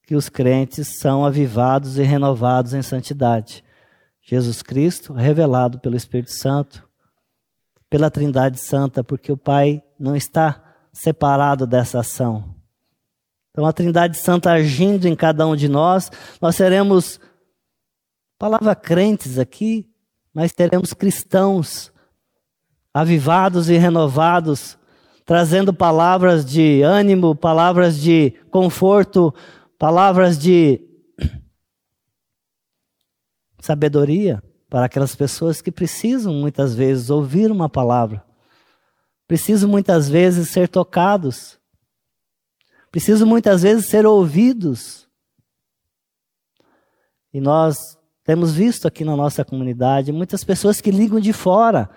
que 0.04 0.16
os 0.16 0.30
crentes 0.30 1.00
são 1.00 1.26
avivados 1.26 1.98
e 1.98 2.04
renovados 2.04 2.74
em 2.74 2.82
santidade. 2.82 3.62
Jesus 4.22 4.62
Cristo, 4.62 5.12
revelado 5.12 5.80
pelo 5.80 5.98
Espírito 5.98 6.32
Santo, 6.32 6.88
pela 7.90 8.10
Trindade 8.10 8.58
Santa, 8.58 9.04
porque 9.04 9.32
o 9.32 9.38
Pai 9.38 9.84
não 10.00 10.16
está 10.16 10.64
separado 10.94 11.68
dessa 11.68 12.00
ação. 12.00 12.57
Então, 13.58 13.66
a 13.66 13.74
Trindade 13.74 14.16
Santa 14.16 14.52
agindo 14.52 15.08
em 15.08 15.16
cada 15.16 15.48
um 15.48 15.56
de 15.56 15.68
nós, 15.68 16.12
nós 16.40 16.56
seremos, 16.56 17.20
palavra 18.38 18.76
crentes 18.76 19.40
aqui, 19.40 19.90
mas 20.32 20.54
teremos 20.54 20.94
cristãos 20.94 21.92
avivados 22.94 23.68
e 23.68 23.76
renovados, 23.76 24.78
trazendo 25.26 25.74
palavras 25.74 26.46
de 26.46 26.84
ânimo, 26.84 27.36
palavras 27.36 28.00
de 28.00 28.30
conforto, 28.52 29.34
palavras 29.80 30.38
de 30.38 30.80
sabedoria 33.60 34.40
para 34.70 34.86
aquelas 34.86 35.16
pessoas 35.16 35.64
que 35.64 35.72
precisam 35.72 36.32
muitas 36.32 36.76
vezes 36.76 37.10
ouvir 37.10 37.50
uma 37.50 37.68
palavra, 37.68 38.24
precisam 39.28 39.68
muitas 39.68 40.08
vezes 40.08 40.48
ser 40.48 40.70
tocados, 40.70 41.57
precisam 42.92 43.28
muitas 43.28 43.62
vezes 43.64 43.88
ser 43.88 44.06
ouvidos. 44.06 45.08
E 47.34 47.40
nós 47.40 47.98
temos 48.24 48.54
visto 48.54 48.88
aqui 48.88 49.06
na 49.06 49.16
nossa 49.16 49.46
comunidade 49.46 50.12
muitas 50.12 50.44
pessoas 50.44 50.82
que 50.82 50.92
ligam 50.92 51.20
de 51.20 51.34
fora 51.34 51.90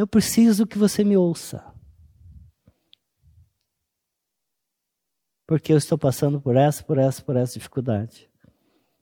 eu 0.00 0.06
preciso 0.06 0.66
que 0.66 0.78
você 0.78 1.04
me 1.04 1.16
ouça. 1.16 1.64
Porque 5.46 5.72
eu 5.72 5.76
estou 5.76 5.98
passando 5.98 6.40
por 6.40 6.56
essa, 6.56 6.82
por 6.82 6.96
essa, 6.96 7.22
por 7.22 7.36
essa 7.36 7.54
dificuldade. 7.54 8.30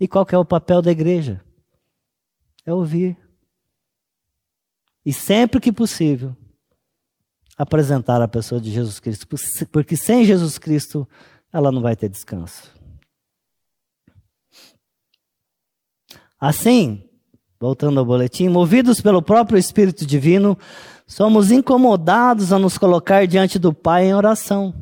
E 0.01 0.09
qual 0.09 0.27
é 0.31 0.39
o 0.39 0.45
papel 0.45 0.81
da 0.81 0.91
igreja? 0.91 1.45
É 2.65 2.73
ouvir. 2.73 3.17
E 5.05 5.13
sempre 5.13 5.61
que 5.61 5.73
possível, 5.73 6.37
apresentar 7.59 8.23
a 8.23 8.29
pessoa 8.29 8.61
de 8.61 8.71
Jesus 8.71 9.01
Cristo. 9.01 9.27
Porque 9.71 9.97
sem 9.97 10.25
Jesus 10.25 10.57
Cristo, 10.57 11.07
ela 11.53 11.73
não 11.73 11.83
vai 11.83 11.97
ter 11.97 12.09
descanso. 12.09 12.73
Assim, 16.41 17.09
Voltando 17.61 17.99
ao 17.99 18.07
boletim, 18.07 18.49
movidos 18.49 19.01
pelo 19.01 19.21
próprio 19.21 19.59
Espírito 19.59 20.07
Divino, 20.07 20.57
somos 21.09 21.51
incomodados 21.51 22.53
a 22.53 22.59
nos 22.59 22.79
colocar 22.79 23.27
diante 23.27 23.59
do 23.59 23.75
Pai 23.75 24.07
em 24.07 24.15
oração. 24.15 24.73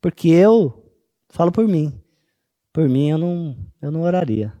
Porque 0.00 0.28
eu, 0.28 0.90
falo 1.28 1.52
por 1.52 1.68
mim, 1.68 1.92
por 2.72 2.88
mim 2.88 3.10
eu 3.10 3.18
não, 3.18 3.56
eu 3.82 3.90
não 3.90 4.00
oraria. 4.00 4.54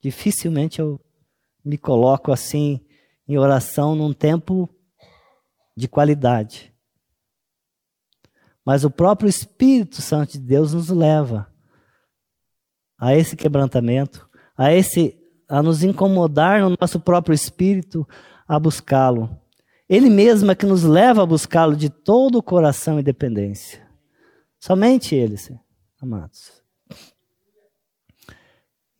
Dificilmente 0.00 0.78
eu 0.78 1.00
me 1.64 1.76
coloco 1.76 2.30
assim 2.30 2.80
em 3.26 3.36
oração 3.36 3.96
num 3.96 4.12
tempo 4.12 4.70
de 5.76 5.86
qualidade. 5.86 6.72
Mas 8.64 8.84
o 8.84 8.90
próprio 8.90 9.28
Espírito 9.28 10.00
Santo 10.02 10.32
de 10.32 10.40
Deus 10.40 10.72
nos 10.72 10.88
leva 10.88 11.52
a 12.98 13.14
esse 13.14 13.36
quebrantamento, 13.36 14.28
a 14.56 14.72
esse 14.72 15.16
a 15.48 15.62
nos 15.62 15.84
incomodar 15.84 16.60
no 16.60 16.76
nosso 16.80 16.98
próprio 16.98 17.34
espírito 17.34 18.06
a 18.48 18.58
buscá-lo. 18.58 19.38
Ele 19.88 20.10
mesmo 20.10 20.50
é 20.50 20.54
que 20.54 20.66
nos 20.66 20.82
leva 20.82 21.22
a 21.22 21.26
buscá-lo 21.26 21.76
de 21.76 21.88
todo 21.88 22.38
o 22.38 22.42
coração 22.42 22.98
e 22.98 23.02
dependência. 23.02 23.86
Somente 24.58 25.14
Ele, 25.14 25.36
amados. 26.02 26.64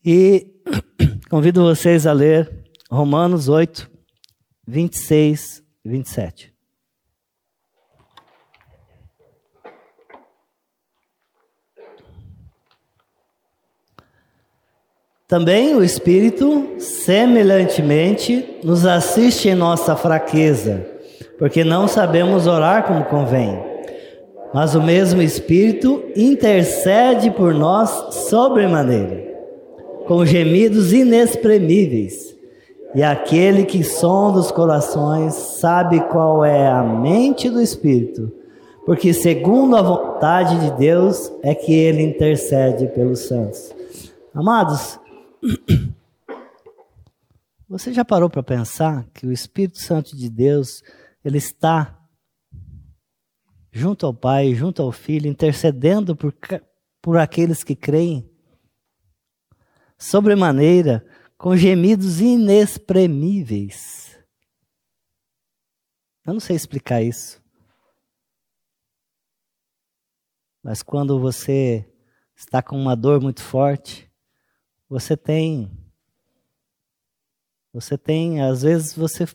E 0.05 0.62
convido 1.29 1.65
vocês 1.65 2.07
a 2.07 2.12
ler 2.12 2.65
Romanos 2.89 3.49
8, 3.49 3.91
26 4.69 5.65
e 5.85 5.89
27. 5.89 6.56
Também 15.29 15.75
o 15.75 15.83
Espírito, 15.83 16.75
semelhantemente, 16.79 18.59
nos 18.62 18.87
assiste 18.87 19.49
em 19.49 19.57
nossa 19.57 19.97
fraqueza, 19.97 20.87
porque 21.37 21.65
não 21.65 21.89
sabemos 21.89 22.47
orar 22.47 22.87
como 22.87 23.05
convém. 23.07 23.61
Mas 24.55 24.77
o 24.77 24.83
mesmo 24.83 25.21
Espírito 25.21 26.01
intercede 26.15 27.29
por 27.33 27.53
nós 27.53 27.91
sobremaneira, 28.29 29.35
com 30.07 30.25
gemidos 30.25 30.93
inexprimíveis. 30.93 32.37
E 32.95 33.03
aquele 33.03 33.65
que 33.65 33.83
sonda 33.83 34.39
os 34.39 34.53
corações 34.53 35.35
sabe 35.35 35.99
qual 36.03 36.45
é 36.45 36.69
a 36.69 36.85
mente 36.85 37.51
do 37.51 37.61
Espírito, 37.61 38.33
porque 38.87 39.12
segundo 39.12 39.75
a 39.77 39.83
vontade 39.83 40.57
de 40.61 40.71
Deus 40.79 41.33
é 41.43 41.53
que 41.53 41.75
ele 41.75 42.01
intercede 42.01 42.87
pelos 42.87 43.27
santos. 43.27 43.75
Amados, 44.33 45.01
você 47.68 47.92
já 47.92 48.05
parou 48.05 48.31
para 48.31 48.42
pensar 48.42 49.09
que 49.11 49.27
o 49.27 49.33
Espírito 49.33 49.79
Santo 49.79 50.16
de 50.16 50.29
Deus, 50.29 50.83
ele 51.25 51.38
está 51.38 51.96
junto 53.72 54.07
ao 54.07 54.14
Pai, 54.14 54.55
junto 54.55 54.83
ao 54.83 54.90
Filho, 54.90 55.29
intercedendo 55.29 56.16
por, 56.16 56.35
por 57.03 57.18
aqueles 57.18 57.62
que 57.62 57.77
creem? 57.77 58.31
Sobremaneira, 59.99 61.07
com 61.37 61.57
gemidos 61.57 62.20
inexprimíveis. 62.20 64.18
Eu 66.27 66.33
não 66.33 66.40
sei 66.40 66.57
explicar 66.57 67.03
isso. 67.03 67.40
Mas 70.62 70.83
quando 70.83 71.20
você 71.20 71.88
está 72.35 72.61
com 72.61 72.77
uma 72.77 72.96
dor 72.96 73.20
muito 73.20 73.40
forte, 73.40 74.06
você 74.88 75.16
tem 75.16 75.70
você 77.77 77.99
tem, 77.99 78.40
às 78.40 78.62
vezes 78.62 78.94
você 78.94 79.29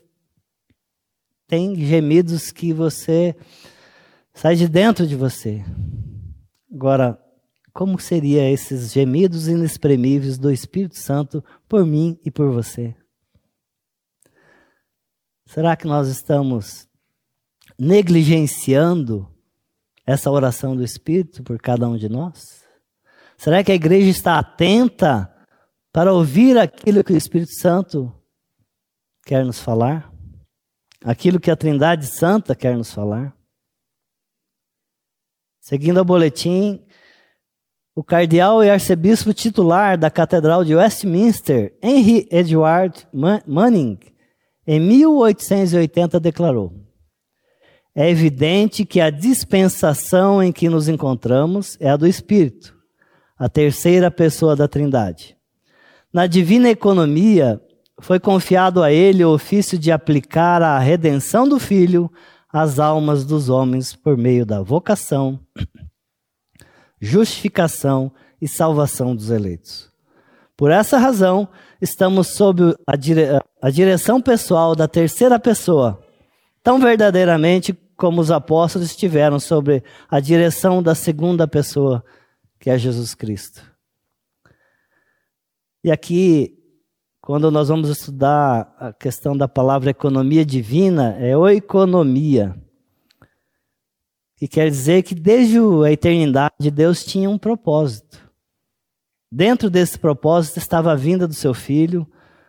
tem 1.46 1.76
gemidos 1.76 2.50
que 2.50 2.72
você 2.72 3.36
sai 4.34 4.56
de 4.56 4.66
dentro 4.66 5.06
de 5.06 5.14
você. 5.14 5.64
Agora, 6.68 7.16
como 7.72 8.00
seria 8.00 8.50
esses 8.50 8.90
gemidos 8.90 9.46
inexprimíveis 9.46 10.38
do 10.38 10.50
Espírito 10.50 10.98
Santo 10.98 11.44
por 11.68 11.86
mim 11.86 12.18
e 12.24 12.32
por 12.32 12.50
você? 12.50 12.96
Será 15.46 15.76
que 15.76 15.86
nós 15.86 16.08
estamos 16.08 16.88
negligenciando 17.78 19.32
essa 20.04 20.32
oração 20.32 20.74
do 20.74 20.82
Espírito 20.82 21.44
por 21.44 21.60
cada 21.60 21.88
um 21.88 21.96
de 21.96 22.08
nós? 22.08 22.64
Será 23.36 23.62
que 23.62 23.70
a 23.70 23.76
igreja 23.76 24.10
está 24.10 24.40
atenta 24.40 25.31
para 25.92 26.12
ouvir 26.12 26.56
aquilo 26.58 27.04
que 27.04 27.12
o 27.12 27.16
Espírito 27.16 27.52
Santo 27.52 28.12
quer 29.24 29.44
nos 29.44 29.60
falar? 29.60 30.10
Aquilo 31.04 31.38
que 31.38 31.50
a 31.50 31.56
Trindade 31.56 32.06
Santa 32.06 32.54
quer 32.54 32.76
nos 32.76 32.92
falar? 32.92 33.36
Seguindo 35.60 36.00
o 36.00 36.04
boletim, 36.04 36.84
o 37.94 38.02
cardeal 38.02 38.64
e 38.64 38.70
arcebispo 38.70 39.34
titular 39.34 39.98
da 39.98 40.10
Catedral 40.10 40.64
de 40.64 40.74
Westminster, 40.74 41.76
Henry 41.82 42.26
Edward 42.30 43.06
Manning, 43.46 43.98
em 44.66 44.80
1880 44.80 46.18
declarou: 46.18 46.72
É 47.94 48.08
evidente 48.08 48.86
que 48.86 49.00
a 49.00 49.10
dispensação 49.10 50.42
em 50.42 50.50
que 50.52 50.68
nos 50.68 50.88
encontramos 50.88 51.76
é 51.80 51.90
a 51.90 51.96
do 51.96 52.06
Espírito, 52.06 52.74
a 53.36 53.48
terceira 53.48 54.10
pessoa 54.10 54.56
da 54.56 54.66
Trindade. 54.66 55.36
Na 56.12 56.26
divina 56.26 56.68
economia, 56.68 57.58
foi 57.98 58.20
confiado 58.20 58.82
a 58.82 58.92
ele 58.92 59.24
o 59.24 59.32
ofício 59.32 59.78
de 59.78 59.90
aplicar 59.90 60.60
a 60.60 60.78
redenção 60.78 61.48
do 61.48 61.58
Filho 61.58 62.12
às 62.52 62.78
almas 62.78 63.24
dos 63.24 63.48
homens 63.48 63.94
por 63.94 64.18
meio 64.18 64.44
da 64.44 64.60
vocação, 64.60 65.40
justificação 67.00 68.12
e 68.40 68.46
salvação 68.46 69.16
dos 69.16 69.30
eleitos. 69.30 69.90
Por 70.54 70.70
essa 70.70 70.98
razão, 70.98 71.48
estamos 71.80 72.28
sob 72.28 72.76
a, 72.86 72.94
dire 72.94 73.40
a 73.62 73.70
direção 73.70 74.20
pessoal 74.20 74.76
da 74.76 74.86
terceira 74.86 75.38
pessoa, 75.38 75.98
tão 76.62 76.78
verdadeiramente 76.78 77.72
como 77.96 78.20
os 78.20 78.30
apóstolos 78.30 78.90
estiveram 78.90 79.40
sobre 79.40 79.82
a 80.10 80.20
direção 80.20 80.82
da 80.82 80.94
segunda 80.94 81.48
pessoa, 81.48 82.04
que 82.60 82.68
é 82.68 82.76
Jesus 82.76 83.14
Cristo. 83.14 83.71
E 85.84 85.90
aqui, 85.90 86.56
quando 87.20 87.50
nós 87.50 87.68
vamos 87.68 87.88
estudar 87.88 88.74
a 88.78 88.92
questão 88.92 89.36
da 89.36 89.48
palavra 89.48 89.90
economia 89.90 90.44
divina, 90.44 91.16
é 91.18 91.36
oikonomia 91.36 92.56
que 94.36 94.48
quer 94.48 94.68
dizer 94.68 95.04
que 95.04 95.14
desde 95.14 95.56
a 95.84 95.92
eternidade 95.92 96.70
Deus 96.70 97.04
tinha 97.04 97.30
um 97.30 97.38
propósito. 97.38 98.28
Dentro 99.30 99.70
desse 99.70 99.98
propósito 99.98 100.58
estava 100.58 100.90
a 100.90 100.96
vinda 100.96 101.28
do 101.28 101.34
seu 101.34 101.54
filho, 101.54 102.04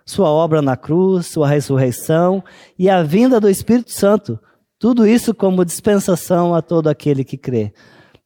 sua 0.06 0.30
obra 0.30 0.62
na 0.62 0.76
cruz, 0.76 1.28
sua 1.28 1.48
ressurreição 1.48 2.44
e 2.78 2.90
a 2.90 3.04
vinda 3.04 3.40
do 3.40 3.50
Espírito 3.50 3.92
Santo. 3.92 4.40
Tudo 4.80 5.08
isso 5.08 5.34
como 5.34 5.64
dispensação 5.64 6.54
a 6.54 6.62
todo 6.62 6.88
aquele 6.88 7.24
que 7.24 7.38
crê. 7.38 7.74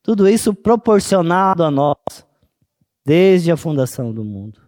Tudo 0.02 0.28
isso 0.28 0.54
proporcionado 0.54 1.64
a 1.64 1.70
nós 1.70 2.26
desde 3.06 3.52
a 3.52 3.58
fundação 3.58 4.14
do 4.14 4.24
mundo. 4.24 4.67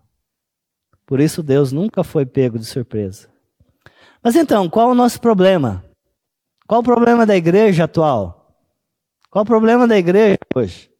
Por 1.09 1.19
isso 1.19 1.41
Deus 1.41 1.71
nunca 1.71 2.03
foi 2.03 2.23
pego 2.23 2.59
de 2.59 2.65
surpresa. 2.65 3.33
Mas 4.21 4.35
então, 4.35 4.69
qual 4.69 4.91
o 4.91 4.93
nosso 4.93 5.19
problema? 5.19 5.83
Qual 6.67 6.81
o 6.81 6.83
problema 6.83 7.25
da 7.25 7.35
igreja 7.35 7.85
atual? 7.85 8.55
Qual 9.27 9.41
o 9.41 9.47
problema 9.47 9.87
da 9.87 9.97
igreja 9.97 10.37
hoje? 10.55 10.91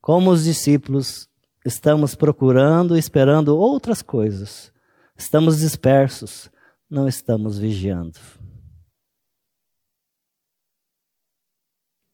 Como 0.00 0.30
os 0.30 0.44
discípulos, 0.44 1.28
estamos 1.66 2.14
procurando 2.14 2.94
e 2.94 3.00
esperando 3.00 3.58
outras 3.58 4.02
coisas. 4.02 4.72
Estamos 5.16 5.58
dispersos, 5.58 6.48
não 6.88 7.08
estamos 7.08 7.58
vigiando. 7.58 8.20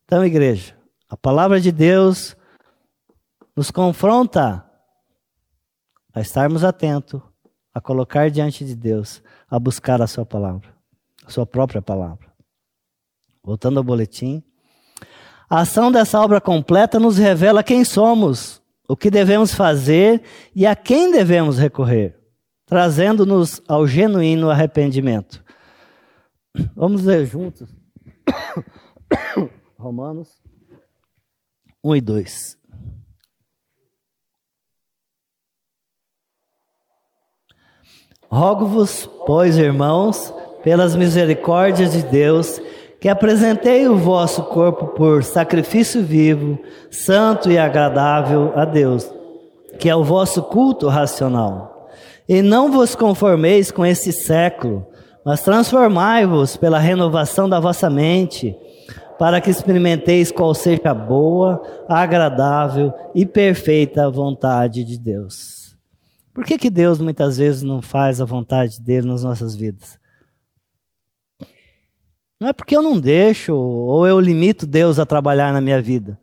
Então, 0.06 0.24
igreja, 0.24 0.74
a 1.06 1.18
palavra 1.18 1.60
de 1.60 1.70
Deus 1.70 2.34
nos 3.54 3.70
confronta 3.70 4.64
a 6.14 6.20
estarmos 6.20 6.62
atentos, 6.62 7.20
a 7.74 7.80
colocar 7.80 8.30
diante 8.30 8.64
de 8.64 8.76
Deus, 8.76 9.20
a 9.50 9.58
buscar 9.58 10.00
a 10.00 10.06
sua 10.06 10.24
palavra, 10.24 10.72
a 11.26 11.30
sua 11.30 11.44
própria 11.44 11.82
palavra. 11.82 12.32
Voltando 13.42 13.78
ao 13.78 13.84
boletim. 13.84 14.42
A 15.50 15.60
ação 15.60 15.90
dessa 15.90 16.20
obra 16.20 16.40
completa 16.40 16.98
nos 17.00 17.18
revela 17.18 17.62
quem 17.62 17.84
somos, 17.84 18.62
o 18.88 18.96
que 18.96 19.10
devemos 19.10 19.52
fazer 19.52 20.22
e 20.54 20.64
a 20.64 20.76
quem 20.76 21.10
devemos 21.10 21.58
recorrer, 21.58 22.16
trazendo-nos 22.64 23.60
ao 23.68 23.86
genuíno 23.86 24.48
arrependimento. 24.48 25.44
Vamos 26.74 27.02
ler 27.02 27.26
juntos. 27.26 27.68
Romanos 29.76 30.40
1 31.82 31.96
e 31.96 32.00
2. 32.00 32.58
Rogo-vos, 38.34 39.08
pois, 39.24 39.56
irmãos, 39.56 40.34
pelas 40.64 40.96
misericórdias 40.96 41.92
de 41.92 42.02
Deus, 42.02 42.60
que 43.00 43.08
apresentei 43.08 43.86
o 43.86 43.96
vosso 43.96 44.42
corpo 44.42 44.88
por 44.88 45.22
sacrifício 45.22 46.02
vivo, 46.02 46.58
santo 46.90 47.48
e 47.48 47.56
agradável 47.56 48.52
a 48.56 48.64
Deus, 48.64 49.08
que 49.78 49.88
é 49.88 49.94
o 49.94 50.02
vosso 50.02 50.42
culto 50.42 50.88
racional. 50.88 51.88
E 52.28 52.42
não 52.42 52.72
vos 52.72 52.96
conformeis 52.96 53.70
com 53.70 53.86
esse 53.86 54.10
século, 54.12 54.84
mas 55.24 55.42
transformai-vos 55.42 56.56
pela 56.56 56.80
renovação 56.80 57.48
da 57.48 57.60
vossa 57.60 57.88
mente, 57.88 58.56
para 59.16 59.40
que 59.40 59.48
experimenteis 59.48 60.32
qual 60.32 60.52
seja 60.54 60.90
a 60.90 60.94
boa, 60.94 61.62
agradável 61.88 62.92
e 63.14 63.24
perfeita 63.24 64.10
vontade 64.10 64.82
de 64.82 64.98
Deus. 64.98 65.63
Por 66.34 66.44
que, 66.44 66.58
que 66.58 66.68
Deus 66.68 66.98
muitas 66.98 67.38
vezes 67.38 67.62
não 67.62 67.80
faz 67.80 68.20
a 68.20 68.24
vontade 68.24 68.80
dele 68.80 69.06
nas 69.06 69.22
nossas 69.22 69.54
vidas? 69.54 69.96
Não 72.40 72.48
é 72.48 72.52
porque 72.52 72.76
eu 72.76 72.82
não 72.82 72.98
deixo 72.98 73.54
ou 73.54 74.04
eu 74.04 74.18
limito 74.18 74.66
Deus 74.66 74.98
a 74.98 75.06
trabalhar 75.06 75.52
na 75.52 75.60
minha 75.60 75.80
vida. 75.80 76.18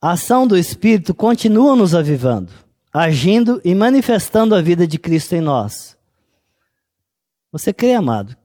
A 0.00 0.10
ação 0.10 0.48
do 0.48 0.58
Espírito 0.58 1.14
continua 1.14 1.76
nos 1.76 1.94
avivando, 1.94 2.52
agindo 2.92 3.60
e 3.64 3.72
manifestando 3.72 4.56
a 4.56 4.60
vida 4.60 4.84
de 4.84 4.98
Cristo 4.98 5.36
em 5.36 5.40
nós. 5.40 5.96
Você 7.52 7.72
crê, 7.72 7.94
amado? 7.94 8.36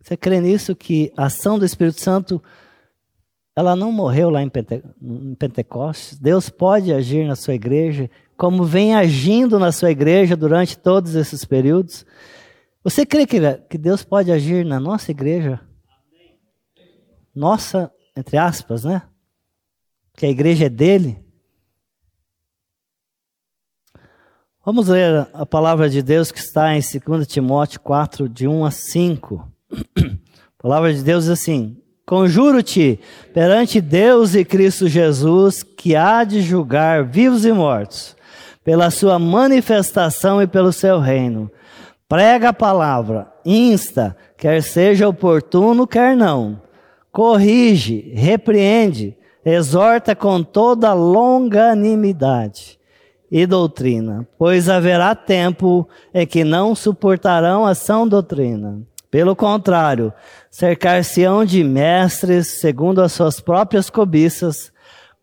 Você 0.00 0.16
crê 0.16 0.40
nisso 0.40 0.74
que 0.74 1.12
a 1.16 1.26
ação 1.26 1.56
do 1.56 1.64
Espírito 1.64 2.00
Santo 2.00 2.42
ela 3.56 3.74
não 3.74 3.90
morreu 3.90 4.30
lá 4.30 4.42
em, 4.42 4.48
Pente 4.48 4.82
em 5.02 5.34
Pentecostes? 5.34 6.18
Deus 6.18 6.48
pode 6.50 6.92
agir 6.92 7.26
na 7.26 7.34
sua 7.34 7.54
igreja 7.54 8.10
como 8.36 8.64
vem 8.64 8.94
agindo 8.94 9.58
na 9.58 9.72
sua 9.72 9.90
igreja 9.90 10.36
durante 10.36 10.78
todos 10.78 11.14
esses 11.14 11.44
períodos. 11.44 12.04
Você 12.84 13.06
crê 13.06 13.26
que, 13.26 13.40
que 13.68 13.78
Deus 13.78 14.04
pode 14.04 14.30
agir 14.30 14.64
na 14.64 14.78
nossa 14.78 15.10
igreja? 15.10 15.60
Nossa, 17.34 17.90
entre 18.14 18.36
aspas, 18.36 18.84
né? 18.84 19.02
que 20.16 20.24
a 20.24 20.30
igreja 20.30 20.66
é 20.66 20.70
dele. 20.70 21.22
Vamos 24.64 24.88
ler 24.88 25.28
a 25.32 25.46
palavra 25.46 25.88
de 25.88 26.02
Deus 26.02 26.32
que 26.32 26.40
está 26.40 26.74
em 26.74 26.80
2 26.80 27.26
Timóteo 27.26 27.78
4, 27.80 28.28
de 28.28 28.48
1 28.48 28.64
a 28.64 28.70
5. 28.70 29.52
A 30.58 30.68
palavra 30.68 30.92
de 30.92 31.04
Deus 31.04 31.24
diz 31.24 31.30
assim: 31.30 31.80
Conjuro-te 32.06 33.00
perante 33.34 33.80
Deus 33.80 34.36
e 34.36 34.44
Cristo 34.44 34.86
Jesus, 34.86 35.64
que 35.64 35.96
há 35.96 36.22
de 36.22 36.40
julgar 36.40 37.02
vivos 37.02 37.44
e 37.44 37.52
mortos, 37.52 38.14
pela 38.62 38.90
sua 38.90 39.18
manifestação 39.18 40.40
e 40.40 40.46
pelo 40.46 40.72
seu 40.72 41.00
reino. 41.00 41.50
Prega 42.08 42.50
a 42.50 42.52
palavra, 42.52 43.26
insta, 43.44 44.16
quer 44.38 44.62
seja 44.62 45.08
oportuno, 45.08 45.84
quer 45.84 46.16
não. 46.16 46.62
Corrige, 47.10 48.12
repreende, 48.14 49.16
exorta 49.44 50.14
com 50.14 50.44
toda 50.44 50.92
longanimidade 50.92 52.78
e 53.28 53.44
doutrina, 53.46 54.28
pois 54.38 54.68
haverá 54.68 55.12
tempo 55.16 55.88
em 56.14 56.24
que 56.24 56.44
não 56.44 56.72
suportarão 56.72 57.66
a 57.66 57.74
sã 57.74 58.06
doutrina. 58.06 58.82
Pelo 59.16 59.34
contrário, 59.34 60.12
cercar-se-ão 60.50 61.42
de 61.42 61.64
mestres 61.64 62.48
segundo 62.60 63.00
as 63.00 63.12
suas 63.12 63.40
próprias 63.40 63.88
cobiças, 63.88 64.70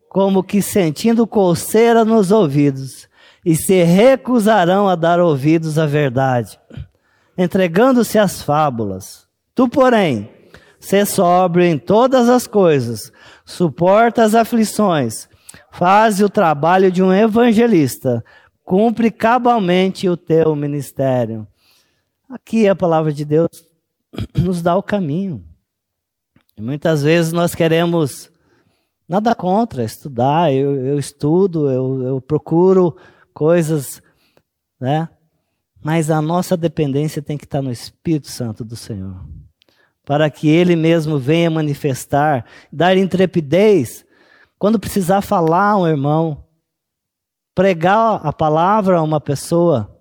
como 0.10 0.44
que 0.44 0.64
sentindo 0.64 1.28
coceira 1.28 2.04
nos 2.04 2.32
ouvidos, 2.32 3.08
e 3.46 3.56
se 3.56 3.84
recusarão 3.84 4.90
a 4.90 4.96
dar 4.96 5.20
ouvidos 5.20 5.78
à 5.78 5.86
verdade, 5.86 6.60
entregando-se 7.38 8.18
às 8.18 8.42
fábulas. 8.42 9.28
Tu, 9.54 9.70
porém, 9.70 10.28
Sê 10.80 11.06
sóbrio 11.06 11.64
em 11.64 11.78
todas 11.78 12.28
as 12.30 12.48
coisas, 12.48 13.14
suporta 13.46 14.24
as 14.24 14.34
aflições, 14.34 15.30
faz 15.72 16.20
o 16.20 16.28
trabalho 16.28 16.92
de 16.92 17.04
um 17.04 17.14
evangelista, 17.14 18.26
cumpre 18.66 19.12
cabalmente 19.12 20.10
o 20.10 20.18
teu 20.18 20.56
ministério. 20.56 21.48
Aqui 22.28 22.68
a 22.68 22.76
palavra 22.76 23.14
de 23.14 23.24
Deus 23.24 23.72
nos 24.38 24.62
dá 24.62 24.76
o 24.76 24.84
caminho. 24.84 25.44
E 26.56 26.62
muitas 26.62 27.04
vezes 27.04 27.32
nós 27.32 27.56
queremos 27.56 28.32
nada 29.08 29.34
contra 29.36 29.84
estudar, 29.84 30.54
eu, 30.54 30.76
eu 30.76 31.00
estudo, 31.00 31.70
eu, 31.70 32.04
eu 32.04 32.22
procuro 32.22 32.96
coisas, 33.34 34.02
né? 34.80 35.10
Mas 35.84 36.10
a 36.10 36.22
nossa 36.22 36.56
dependência 36.56 37.22
tem 37.22 37.38
que 37.38 37.44
estar 37.44 37.62
no 37.62 37.72
Espírito 37.72 38.30
Santo 38.30 38.64
do 38.64 38.76
Senhor 38.76 39.26
para 40.06 40.30
que 40.30 40.48
ele 40.48 40.76
mesmo 40.76 41.18
venha 41.18 41.50
manifestar, 41.50 42.46
dar 42.72 42.98
intrepidez 42.98 44.06
quando 44.60 44.80
precisar 44.80 45.22
falar 45.22 45.72
a 45.72 45.78
um 45.78 45.88
irmão, 45.88 46.46
pregar 47.56 48.26
a 48.26 48.32
palavra 48.32 48.98
a 48.98 49.02
uma 49.02 49.20
pessoa. 49.20 49.98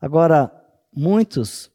Agora, 0.00 0.52
muitos, 0.94 1.70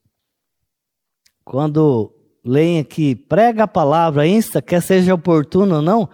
quando 1.51 2.13
leem 2.45 2.79
aqui, 2.79 3.13
prega 3.13 3.65
a 3.65 3.67
palavra, 3.67 4.25
insta, 4.25 4.61
quer 4.61 4.81
seja 4.81 5.13
oportuno 5.13 5.75
ou 5.75 5.81
não, 5.81 6.07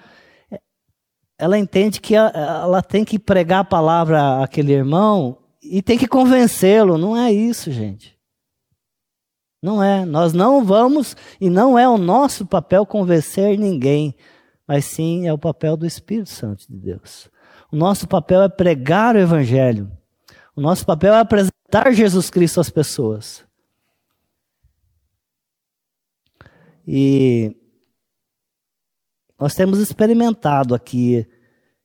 ela 1.38 1.60
entende 1.60 2.02
que 2.02 2.16
ela 2.16 2.82
tem 2.82 3.06
que 3.06 3.20
pregar 3.20 3.60
a 3.60 3.64
palavra 3.64 4.42
àquele 4.44 4.74
irmão 4.74 5.38
e 5.62 5.80
tem 5.84 5.96
que 5.96 6.08
convencê-lo. 6.08 6.98
Não 6.98 7.16
é 7.16 7.32
isso, 7.32 7.72
gente. 7.72 8.18
Não 9.62 9.84
é. 9.84 10.06
Nós 10.06 10.34
não 10.34 10.66
vamos 10.66 11.16
e 11.40 11.52
não 11.52 11.78
é 11.78 11.88
o 11.88 12.00
nosso 12.00 12.44
papel 12.44 12.84
convencer 12.84 13.60
ninguém, 13.60 14.16
mas 14.68 14.86
sim 14.86 15.28
é 15.28 15.34
o 15.34 15.38
papel 15.38 15.78
do 15.78 15.86
Espírito 15.86 16.30
Santo 16.30 16.66
de 16.68 16.80
Deus. 16.80 17.30
O 17.72 17.76
nosso 17.76 18.08
papel 18.08 18.42
é 18.42 18.50
pregar 18.50 19.16
o 19.16 19.20
Evangelho. 19.20 19.92
O 20.56 20.62
nosso 20.62 20.84
papel 20.84 21.14
é 21.14 21.20
apresentar 21.20 21.92
Jesus 21.92 22.32
Cristo 22.32 22.60
às 22.60 22.72
pessoas. 22.72 23.47
E 26.88 27.54
nós 29.38 29.54
temos 29.54 29.80
experimentado 29.80 30.74
aqui, 30.74 31.28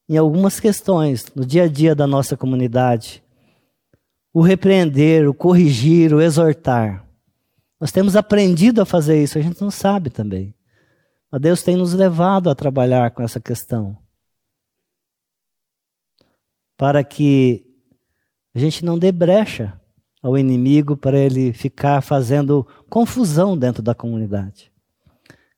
em 0.09 0.17
algumas 0.17 0.61
questões, 0.61 1.27
no 1.35 1.45
dia 1.45 1.65
a 1.65 1.69
dia 1.69 1.95
da 1.95 2.07
nossa 2.07 2.37
comunidade, 2.37 3.23
o 4.33 4.41
repreender, 4.41 5.29
o 5.29 5.35
corrigir, 5.35 6.15
o 6.15 6.21
exortar. 6.21 7.07
Nós 7.81 7.91
temos 7.91 8.15
aprendido 8.15 8.81
a 8.81 8.87
fazer 8.87 9.23
isso, 9.23 9.37
a 9.37 9.43
gente 9.43 9.61
não 9.61 9.71
sabe 9.71 10.09
também. 10.09 10.55
Mas 11.31 11.41
Deus 11.41 11.63
tem 11.63 11.77
nos 11.77 11.93
levado 11.93 12.49
a 12.49 12.55
trabalhar 12.55 13.11
com 13.11 13.23
essa 13.23 13.41
questão. 13.41 13.99
Para 16.77 17.03
que 17.05 17.67
a 18.55 18.59
gente 18.59 18.85
não 18.85 18.99
dê 18.99 19.11
brecha 19.11 19.79
ao 20.23 20.39
inimigo 20.39 20.97
para 20.97 21.19
ele 21.19 21.53
ficar 21.53 22.01
fazendo 22.01 22.67
confusão 22.89 23.59
dentro 23.59 23.83
da 23.83 23.95
comunidade. 23.95 24.72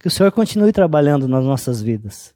Que 0.04 0.08
o 0.08 0.10
Senhor 0.10 0.30
continue 0.32 0.70
trabalhando 0.70 1.26
nas 1.26 1.42
nossas 1.42 1.80
vidas. 1.80 2.34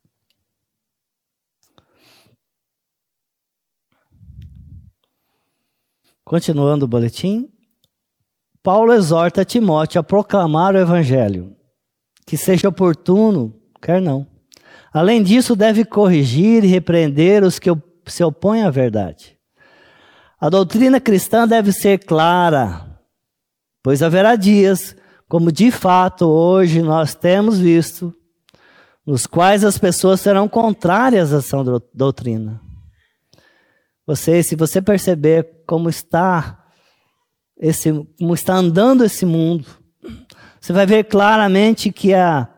Continuando 6.24 6.86
o 6.86 6.88
boletim, 6.88 7.52
Paulo 8.62 8.94
exorta 8.94 9.44
Timóteo 9.44 10.00
a 10.00 10.02
proclamar 10.02 10.74
o 10.74 10.78
evangelho, 10.78 11.54
que 12.26 12.38
seja 12.38 12.70
oportuno, 12.70 13.54
quer 13.82 14.00
não. 14.00 14.26
Além 14.90 15.22
disso, 15.22 15.54
deve 15.54 15.84
corrigir 15.84 16.64
e 16.64 16.68
repreender 16.68 17.44
os 17.44 17.58
que 17.58 17.68
se 18.06 18.24
opõem 18.24 18.62
à 18.62 18.70
verdade. 18.70 19.38
A 20.40 20.48
doutrina 20.48 20.98
cristã 20.98 21.46
deve 21.46 21.70
ser 21.70 21.98
clara, 21.98 22.98
pois 23.82 24.02
haverá 24.02 24.36
dias, 24.36 24.96
como 25.28 25.52
de 25.52 25.70
fato 25.70 26.26
hoje 26.26 26.80
nós 26.80 27.14
temos 27.14 27.58
visto, 27.58 28.14
nos 29.06 29.26
quais 29.26 29.64
as 29.64 29.78
pessoas 29.78 30.20
serão 30.20 30.48
contrárias 30.48 31.32
à 31.32 31.42
sã 31.42 31.64
doutrina. 31.92 32.60
Você, 34.06 34.42
se 34.42 34.56
você 34.56 34.80
perceber 34.80 35.62
como 35.66 35.88
está 35.88 36.64
esse, 37.58 37.92
como 38.18 38.32
está 38.32 38.54
andando 38.54 39.04
esse 39.04 39.26
mundo, 39.26 39.66
você 40.58 40.72
vai 40.72 40.86
ver 40.86 41.04
claramente 41.04 41.92
que 41.92 42.14
a, 42.14 42.48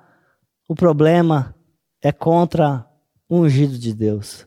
o 0.69 0.75
problema 0.75 1.55
é 2.01 2.13
contra 2.13 2.87
o 3.29 3.41
ungido 3.41 3.77
de 3.77 3.93
Deus. 3.93 4.47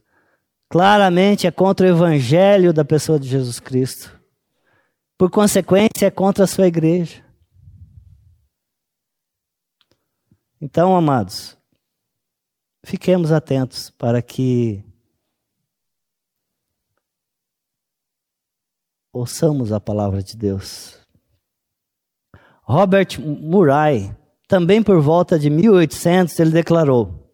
Claramente 0.69 1.45
é 1.45 1.51
contra 1.51 1.85
o 1.85 1.89
evangelho 1.89 2.73
da 2.73 2.85
pessoa 2.85 3.19
de 3.19 3.27
Jesus 3.27 3.59
Cristo. 3.59 4.17
Por 5.17 5.29
consequência, 5.29 6.07
é 6.07 6.11
contra 6.11 6.45
a 6.45 6.47
sua 6.47 6.67
igreja. 6.67 7.23
Então, 10.65 10.95
amados, 10.95 11.57
fiquemos 12.85 13.33
atentos 13.33 13.89
para 13.89 14.21
que 14.21 14.81
ouçamos 19.11 19.73
a 19.73 19.79
palavra 19.81 20.23
de 20.23 20.37
Deus. 20.37 20.97
Robert 22.61 23.19
Murray, 23.19 24.15
também 24.47 24.81
por 24.81 25.01
volta 25.01 25.37
de 25.37 25.49
1800, 25.49 26.39
ele 26.39 26.51
declarou: 26.51 27.29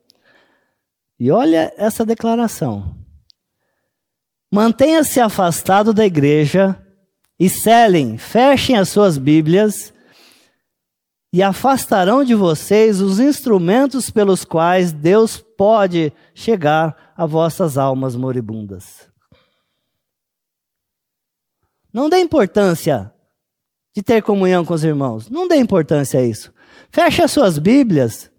e 1.19 1.29
olha 1.29 1.71
essa 1.77 2.03
declaração. 2.03 2.97
Mantenha-se 4.51 5.19
afastado 5.19 5.93
da 5.93 6.03
igreja 6.03 6.83
e 7.39 7.47
selem, 7.47 8.17
fechem 8.17 8.75
as 8.75 8.89
suas 8.89 9.19
Bíblias 9.19 9.93
e 11.31 11.43
afastarão 11.43 12.23
de 12.23 12.33
vocês 12.33 13.01
os 13.01 13.19
instrumentos 13.19 14.09
pelos 14.09 14.43
quais 14.43 14.91
Deus 14.91 15.37
pode 15.37 16.11
chegar 16.33 17.13
a 17.15 17.25
vossas 17.25 17.77
almas 17.77 18.15
moribundas. 18.15 19.07
Não 21.93 22.09
dê 22.09 22.19
importância 22.19 23.13
de 23.95 24.01
ter 24.01 24.21
comunhão 24.21 24.63
com 24.63 24.73
os 24.73 24.83
irmãos. 24.83 25.29
Não 25.29 25.47
dê 25.47 25.57
importância 25.57 26.19
a 26.19 26.23
isso. 26.23 26.53
Feche 26.91 27.21
as 27.21 27.31
suas 27.31 27.59
Bíblias, 27.59 28.31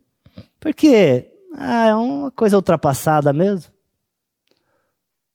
porque 0.58 1.30
ah, 1.54 1.86
é 1.86 1.94
uma 1.94 2.30
coisa 2.30 2.56
ultrapassada 2.56 3.32
mesmo. 3.32 3.72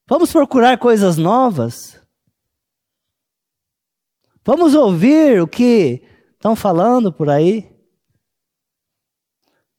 Vamos 0.07 0.31
procurar 0.31 0.77
coisas 0.77 1.17
novas. 1.17 1.99
Vamos 4.43 4.75
ouvir 4.75 5.41
o 5.41 5.47
que 5.47 6.03
estão 6.45 6.55
falando 6.55 7.11
por 7.11 7.27
aí. 7.27 7.67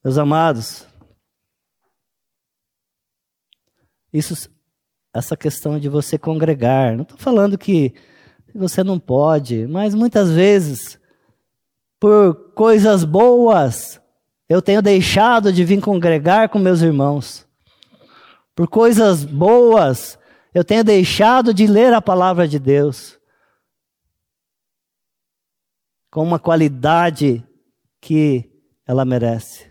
Meus 0.03 0.19
amados, 0.19 0.85
isso, 4.13 4.51
essa 5.15 5.37
questão 5.37 5.79
de 5.79 5.89
você 5.89 6.19
congregar, 6.19 6.97
não 6.97 7.03
estou 7.03 7.19
falando 7.19 7.57
que 7.57 7.95
você 8.53 8.83
não 8.83 8.99
pode, 8.99 9.69
mas 9.69 9.95
muitas 9.95 10.33
vezes, 10.33 10.99
por 12.01 12.53
coisas 12.53 13.05
boas, 13.05 14.01
eu 14.49 14.61
tenho 14.61 14.83
deixado 14.83 15.53
de 15.53 15.65
vir 15.65 15.81
congregar 15.81 16.49
com 16.49 16.59
meus 16.59 16.83
irmãos. 16.83 17.47
por 18.57 18.67
coisas 18.67 19.25
boas, 19.25 20.19
eu 20.53 20.65
tenho 20.65 20.83
deixado 20.83 21.55
de 21.55 21.69
ler 21.69 21.93
a 21.93 22.03
palavra 22.03 22.49
de 22.49 22.59
Deus 22.59 23.16
com 26.17 26.23
uma 26.23 26.39
qualidade 26.39 27.47
que 28.01 28.51
ela 28.87 29.05
merece. 29.05 29.71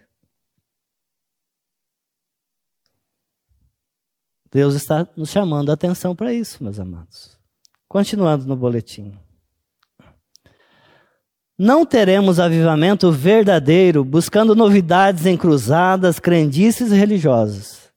Deus 4.51 4.75
está 4.75 5.07
nos 5.17 5.31
chamando 5.31 5.71
a 5.71 5.73
atenção 5.73 6.15
para 6.15 6.31
isso, 6.31 6.63
meus 6.63 6.79
amados. 6.79 7.35
Continuando 7.87 8.45
no 8.45 8.55
boletim. 8.55 9.17
Não 11.57 11.83
teremos 11.83 12.39
avivamento 12.39 13.11
verdadeiro 13.11 14.05
buscando 14.05 14.53
novidades 14.53 15.25
em 15.25 15.35
cruzadas, 15.35 16.19
crendices 16.19 16.91
religiosas. 16.91 17.91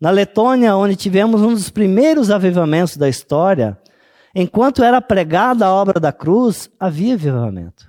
Na 0.00 0.08
Letônia, 0.08 0.74
onde 0.76 0.96
tivemos 0.96 1.42
um 1.42 1.52
dos 1.52 1.68
primeiros 1.68 2.30
avivamentos 2.30 2.96
da 2.96 3.06
história, 3.06 3.78
enquanto 4.34 4.82
era 4.82 5.00
pregada 5.00 5.66
a 5.66 5.72
obra 5.72 5.98
da 5.98 6.12
cruz, 6.12 6.70
havia 6.78 7.14
avivamento. 7.14 7.88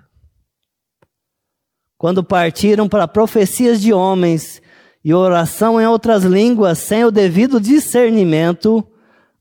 Quando 1.98 2.24
partiram 2.24 2.90
para 2.90 3.08
profecias 3.08 3.80
de 3.80 3.94
homens 3.94 4.62
e 5.04 5.14
oração 5.14 5.80
em 5.80 5.86
outras 5.86 6.24
línguas 6.24 6.80
sem 6.80 7.06
o 7.06 7.12
devido 7.12 7.60
discernimento, 7.60 8.84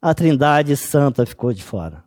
a 0.00 0.14
Trindade 0.14 0.76
Santa 0.76 1.24
ficou 1.24 1.52
de 1.52 1.62
fora. 1.62 2.04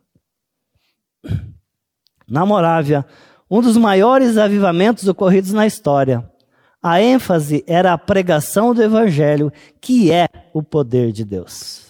Na 2.28 2.46
Morávia, 2.46 3.04
um 3.50 3.60
dos 3.60 3.76
maiores 3.76 4.36
avivamentos 4.36 5.06
ocorridos 5.06 5.52
na 5.52 5.66
história. 5.66 6.28
A 6.82 7.00
ênfase 7.00 7.64
era 7.66 7.92
a 7.92 7.98
pregação 7.98 8.74
do 8.74 8.82
Evangelho, 8.82 9.52
que 9.80 10.10
é 10.10 10.28
o 10.52 10.62
poder 10.62 11.12
de 11.12 11.24
Deus. 11.24 11.83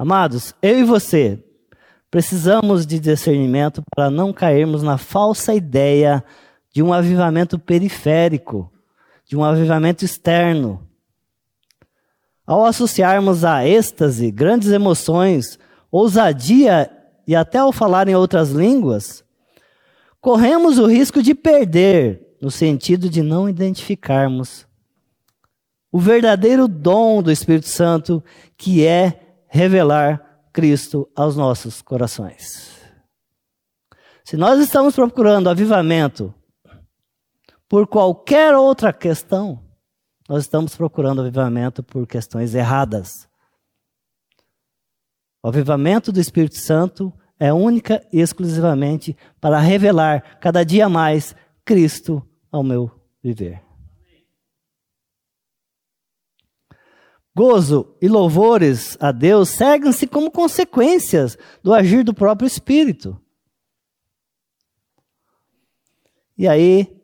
Amados, 0.00 0.54
eu 0.62 0.78
e 0.78 0.84
você 0.84 1.42
precisamos 2.08 2.86
de 2.86 3.00
discernimento 3.00 3.82
para 3.90 4.08
não 4.08 4.32
cairmos 4.32 4.80
na 4.80 4.96
falsa 4.96 5.52
ideia 5.52 6.24
de 6.70 6.80
um 6.84 6.92
avivamento 6.92 7.58
periférico, 7.58 8.72
de 9.26 9.36
um 9.36 9.42
avivamento 9.42 10.04
externo. 10.04 10.86
Ao 12.46 12.64
associarmos 12.64 13.44
a 13.44 13.66
êxtase, 13.66 14.30
grandes 14.30 14.68
emoções, 14.68 15.58
ousadia 15.90 16.88
e 17.26 17.34
até 17.34 17.58
ao 17.58 17.72
falar 17.72 18.06
em 18.06 18.14
outras 18.14 18.50
línguas, 18.50 19.24
corremos 20.20 20.78
o 20.78 20.86
risco 20.86 21.20
de 21.20 21.34
perder, 21.34 22.36
no 22.40 22.52
sentido 22.52 23.10
de 23.10 23.20
não 23.20 23.48
identificarmos 23.48 24.64
o 25.90 25.98
verdadeiro 25.98 26.68
dom 26.68 27.20
do 27.20 27.32
Espírito 27.32 27.66
Santo, 27.66 28.22
que 28.56 28.86
é 28.86 29.24
revelar 29.48 30.48
Cristo 30.52 31.08
aos 31.14 31.36
nossos 31.36 31.82
corações. 31.82 32.78
Se 34.24 34.36
nós 34.36 34.60
estamos 34.60 34.94
procurando 34.94 35.48
avivamento 35.48 36.34
por 37.68 37.86
qualquer 37.86 38.54
outra 38.54 38.92
questão, 38.92 39.62
nós 40.28 40.44
estamos 40.44 40.76
procurando 40.76 41.22
avivamento 41.22 41.82
por 41.82 42.06
questões 42.06 42.54
erradas. 42.54 43.28
O 45.42 45.48
avivamento 45.48 46.12
do 46.12 46.20
Espírito 46.20 46.58
Santo 46.58 47.12
é 47.38 47.52
única 47.52 48.06
e 48.12 48.20
exclusivamente 48.20 49.16
para 49.40 49.58
revelar 49.60 50.38
cada 50.40 50.64
dia 50.64 50.88
mais 50.88 51.34
Cristo 51.64 52.22
ao 52.50 52.62
meu 52.62 52.90
viver. 53.22 53.67
Gozo 57.38 57.94
e 58.02 58.08
louvores 58.08 58.96
a 58.98 59.12
Deus 59.12 59.50
seguem-se 59.50 60.08
como 60.08 60.28
consequências 60.28 61.38
do 61.62 61.72
agir 61.72 62.02
do 62.02 62.12
próprio 62.12 62.48
Espírito. 62.48 63.16
E 66.36 66.48
aí, 66.48 67.00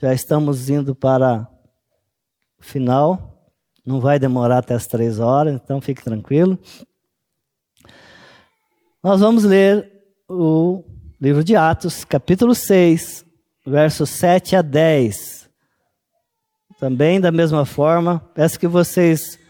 já 0.00 0.14
estamos 0.14 0.70
indo 0.70 0.94
para 0.94 1.48
o 2.56 2.62
final. 2.62 3.50
Não 3.84 3.98
vai 3.98 4.16
demorar 4.16 4.58
até 4.58 4.74
as 4.74 4.86
três 4.86 5.18
horas, 5.18 5.60
então 5.60 5.80
fique 5.80 6.04
tranquilo. 6.04 6.56
Nós 9.02 9.18
vamos 9.18 9.42
ler 9.42 9.90
o 10.28 10.84
livro 11.20 11.42
de 11.42 11.56
Atos, 11.56 12.04
capítulo 12.04 12.54
6, 12.54 13.26
versos 13.66 14.08
7 14.10 14.54
a 14.54 14.62
10. 14.62 15.50
Também 16.78 17.20
da 17.20 17.32
mesma 17.32 17.66
forma, 17.66 18.20
peço 18.36 18.56
que 18.56 18.68
vocês 18.68 19.42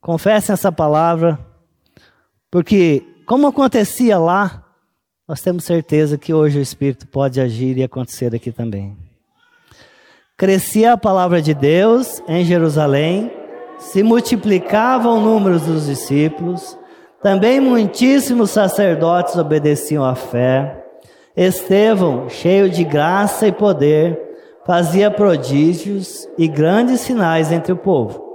confessem 0.00 0.52
essa 0.52 0.72
palavra, 0.72 1.38
porque 2.50 3.04
como 3.26 3.46
acontecia 3.46 4.18
lá, 4.18 4.64
nós 5.28 5.40
temos 5.40 5.64
certeza 5.64 6.18
que 6.18 6.34
hoje 6.34 6.58
o 6.58 6.62
Espírito 6.62 7.06
pode 7.06 7.40
agir 7.40 7.78
e 7.78 7.84
acontecer 7.84 8.34
aqui 8.34 8.50
também. 8.50 8.96
Crescia 10.36 10.94
a 10.94 10.98
palavra 10.98 11.40
de 11.40 11.54
Deus 11.54 12.20
em 12.26 12.44
Jerusalém, 12.44 13.30
se 13.78 14.02
multiplicava 14.02 15.08
o 15.08 15.20
número 15.20 15.60
dos 15.60 15.86
discípulos, 15.86 16.76
também 17.22 17.60
muitíssimos 17.60 18.50
sacerdotes 18.50 19.36
obedeciam 19.36 20.04
à 20.04 20.14
fé. 20.14 20.84
Estevão, 21.36 22.28
cheio 22.28 22.68
de 22.68 22.82
graça 22.82 23.46
e 23.46 23.52
poder, 23.52 24.18
fazia 24.66 25.10
prodígios 25.10 26.28
e 26.36 26.48
grandes 26.48 27.00
sinais 27.00 27.52
entre 27.52 27.72
o 27.72 27.76
povo. 27.76 28.29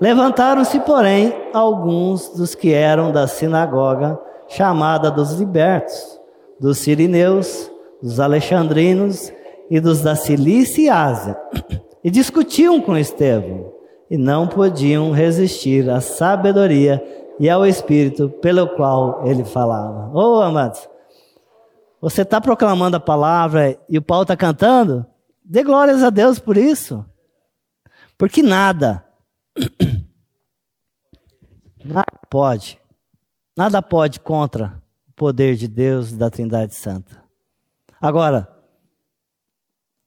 Levantaram-se, 0.00 0.80
porém, 0.80 1.32
alguns 1.52 2.28
dos 2.30 2.54
que 2.54 2.72
eram 2.72 3.12
da 3.12 3.26
sinagoga, 3.26 4.18
chamada 4.48 5.10
dos 5.10 5.32
libertos, 5.32 6.20
dos 6.60 6.78
sirineus, 6.78 7.70
dos 8.02 8.20
alexandrinos 8.20 9.32
e 9.70 9.80
dos 9.80 10.00
da 10.00 10.14
Cilícia 10.14 10.82
e 10.82 10.88
Ásia, 10.88 11.38
e 12.02 12.10
discutiam 12.10 12.80
com 12.80 12.96
Estevão, 12.96 13.72
e 14.10 14.18
não 14.18 14.46
podiam 14.46 15.10
resistir 15.10 15.88
à 15.88 16.00
sabedoria 16.00 17.02
e 17.38 17.48
ao 17.48 17.66
Espírito 17.66 18.28
pelo 18.28 18.68
qual 18.68 19.26
ele 19.26 19.44
falava. 19.44 20.10
Ô, 20.12 20.38
oh, 20.38 20.40
amados, 20.40 20.88
você 22.00 22.22
está 22.22 22.40
proclamando 22.40 22.96
a 22.96 23.00
palavra 23.00 23.78
e 23.88 23.96
o 23.96 24.02
Paulo 24.02 24.22
está 24.22 24.36
cantando? 24.36 25.06
Dê 25.42 25.62
glórias 25.62 26.02
a 26.02 26.10
Deus 26.10 26.38
por 26.38 26.56
isso. 26.56 27.04
Porque 28.18 28.42
nada, 28.42 29.04
nada 31.84 32.06
pode, 32.30 32.80
nada 33.56 33.82
pode 33.82 34.18
contra 34.20 34.82
o 35.08 35.12
poder 35.12 35.56
de 35.56 35.68
Deus 35.68 36.12
da 36.12 36.30
Trindade 36.30 36.74
Santa. 36.74 37.22
Agora, 38.00 38.48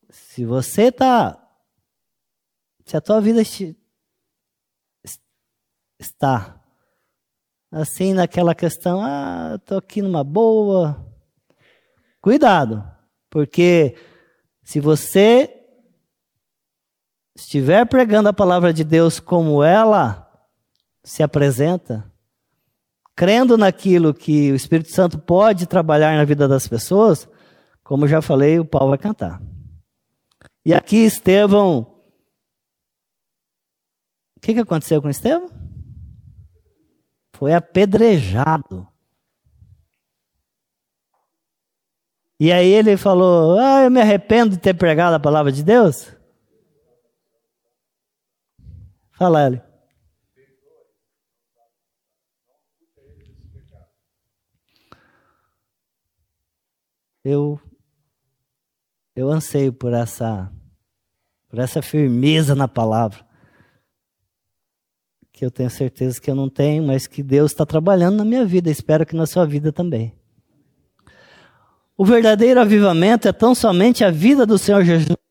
se 0.10 0.46
você 0.46 0.84
está, 0.84 1.38
se 2.86 2.98
a 2.98 3.02
tua 3.02 3.22
vida 3.22 3.42
está 6.00 6.60
assim 7.72 8.14
naquela 8.14 8.56
questão, 8.56 9.02
ah, 9.02 9.56
estou 9.56 9.78
aqui 9.78 10.02
numa 10.02 10.24
boa. 10.24 11.06
Cuidado, 12.22 12.84
porque 13.30 13.96
se 14.64 14.80
você 14.80 15.54
estiver 17.36 17.86
pregando 17.86 18.30
a 18.30 18.34
palavra 18.34 18.74
de 18.74 18.84
Deus 18.84 19.20
como 19.20 19.64
ela 19.64 20.27
se 21.10 21.24
apresenta, 21.24 22.12
crendo 23.16 23.58
naquilo 23.58 24.14
que 24.14 24.52
o 24.52 24.56
Espírito 24.56 24.92
Santo 24.92 25.18
pode 25.18 25.66
trabalhar 25.66 26.16
na 26.16 26.26
vida 26.26 26.48
das 26.48 26.68
pessoas, 26.68 27.28
como 27.84 28.08
já 28.08 28.22
falei, 28.22 28.60
o 28.60 28.66
pau 28.66 28.90
vai 28.90 28.98
cantar. 28.98 29.42
E 30.66 30.74
aqui 30.74 30.98
Estevão. 30.98 31.80
O 34.36 34.40
que, 34.42 34.54
que 34.54 34.60
aconteceu 34.60 35.02
com 35.02 35.10
Estevão? 35.10 35.58
foi 37.38 37.54
apedrejado. 37.54 38.88
E 42.40 42.52
aí 42.52 42.68
ele 42.68 42.98
falou: 42.98 43.60
Ah, 43.60 43.84
eu 43.84 43.92
me 43.92 44.02
arrependo 44.02 44.52
de 44.52 44.58
ter 44.58 44.74
pregado 44.74 45.16
a 45.16 45.20
palavra 45.20 45.52
de 45.52 45.64
Deus. 45.64 46.12
Fala, 49.12 49.46
ele. 49.48 49.67
Eu, 57.24 57.60
eu 59.16 59.30
anseio 59.30 59.74
por 59.74 59.94
essa, 59.94 60.52
por 61.50 61.60
essa 61.60 61.82
firmeza 61.82 62.56
na 62.56 62.68
palavra 62.68 63.28
que 65.38 65.46
eu 65.46 65.52
tenho 65.52 65.70
certeza 65.70 66.20
que 66.20 66.32
eu 66.32 66.36
não 66.36 66.50
tenho, 66.50 66.84
mas 66.84 67.06
que 67.06 67.22
Deus 67.22 67.52
está 67.52 67.64
trabalhando 67.64 68.18
na 68.18 68.26
minha 68.26 68.44
vida. 68.44 68.72
Espero 68.72 69.06
que 69.06 69.16
na 69.16 69.28
sua 69.28 69.46
vida 69.46 69.72
também. 69.72 70.16
O 71.96 72.04
verdadeiro 72.04 72.60
avivamento 72.60 73.28
é 73.28 73.32
tão 73.32 73.54
somente 73.54 74.04
a 74.04 74.10
vida 74.10 74.48
do 74.48 74.58
Senhor 74.58 74.84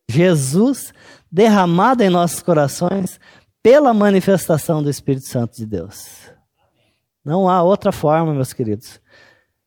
Jesus 0.09 0.95
derramada 1.31 2.05
em 2.05 2.11
nossos 2.11 2.41
corações 2.41 3.19
pela 3.61 3.93
manifestação 3.93 4.81
do 4.81 4.89
Espírito 4.89 5.27
Santo 5.27 5.57
de 5.57 5.67
Deus. 5.67 6.31
Não 7.27 7.49
há 7.49 7.61
outra 7.61 7.91
forma, 7.91 8.33
meus 8.33 8.53
queridos. 8.53 9.01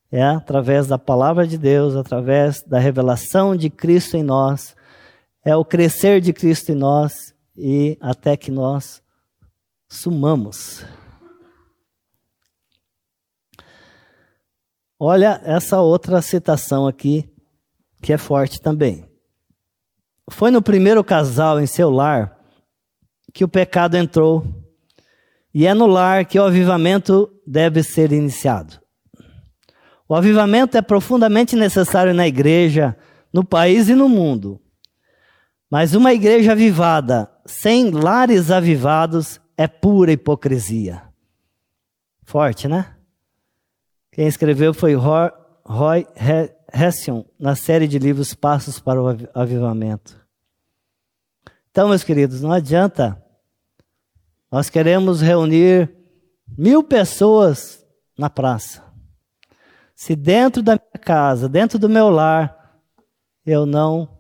É 0.09 0.23
através 0.23 0.87
da 0.87 0.97
palavra 0.97 1.45
de 1.45 1.57
Deus, 1.57 1.93
através 1.93 2.63
da 2.63 2.79
revelação 2.79 3.53
de 3.53 3.69
Cristo 3.69 4.15
em 4.15 4.23
nós, 4.23 4.77
é 5.43 5.53
o 5.53 5.65
crescer 5.65 6.21
de 6.21 6.31
Cristo 6.31 6.71
em 6.71 6.75
nós 6.75 7.35
e 7.57 7.97
até 7.99 8.37
que 8.37 8.49
nós 8.49 9.03
sumamos. 9.89 10.85
Olha 14.97 15.41
essa 15.43 15.81
outra 15.81 16.21
citação 16.21 16.87
aqui, 16.87 17.29
que 18.01 18.13
é 18.13 18.17
forte 18.17 18.61
também. 18.61 19.03
Foi 20.31 20.49
no 20.49 20.61
primeiro 20.61 21.03
casal 21.03 21.59
em 21.59 21.67
seu 21.67 21.89
lar 21.89 22.39
que 23.33 23.43
o 23.43 23.49
pecado 23.49 23.97
entrou, 23.97 24.47
e 25.53 25.65
é 25.65 25.73
no 25.73 25.87
lar 25.87 26.25
que 26.25 26.39
o 26.39 26.43
avivamento 26.43 27.31
deve 27.45 27.83
ser 27.83 28.11
iniciado. 28.11 28.79
O 30.07 30.15
avivamento 30.15 30.77
é 30.77 30.81
profundamente 30.81 31.55
necessário 31.55 32.13
na 32.13 32.27
igreja, 32.27 32.97
no 33.31 33.43
país 33.43 33.89
e 33.89 33.95
no 33.95 34.09
mundo. 34.09 34.59
Mas 35.69 35.93
uma 35.93 36.13
igreja 36.13 36.53
avivada, 36.53 37.31
sem 37.45 37.91
lares 37.91 38.49
avivados, 38.49 39.39
é 39.55 39.67
pura 39.67 40.11
hipocrisia. 40.11 41.03
Forte, 42.23 42.67
né? 42.67 42.95
Quem 44.11 44.27
escreveu 44.27 44.73
foi 44.73 44.95
Roy 44.95 46.07
Hession, 46.73 47.23
na 47.39 47.55
série 47.55 47.87
de 47.87 47.99
livros 47.99 48.33
Passos 48.33 48.79
para 48.79 49.01
o 49.01 49.07
Avivamento. 49.35 50.19
Então, 51.69 51.89
meus 51.89 52.03
queridos, 52.03 52.41
não 52.41 52.51
adianta. 52.51 53.23
Nós 54.51 54.69
queremos 54.69 55.21
reunir 55.21 55.93
mil 56.57 56.83
pessoas 56.83 57.85
na 58.17 58.29
praça. 58.29 58.83
Se 59.95 60.15
dentro 60.15 60.63
da 60.63 60.73
minha 60.73 61.03
casa, 61.03 61.47
dentro 61.47 61.77
do 61.77 61.89
meu 61.89 62.09
lar, 62.09 62.81
eu 63.45 63.65
não 63.65 64.17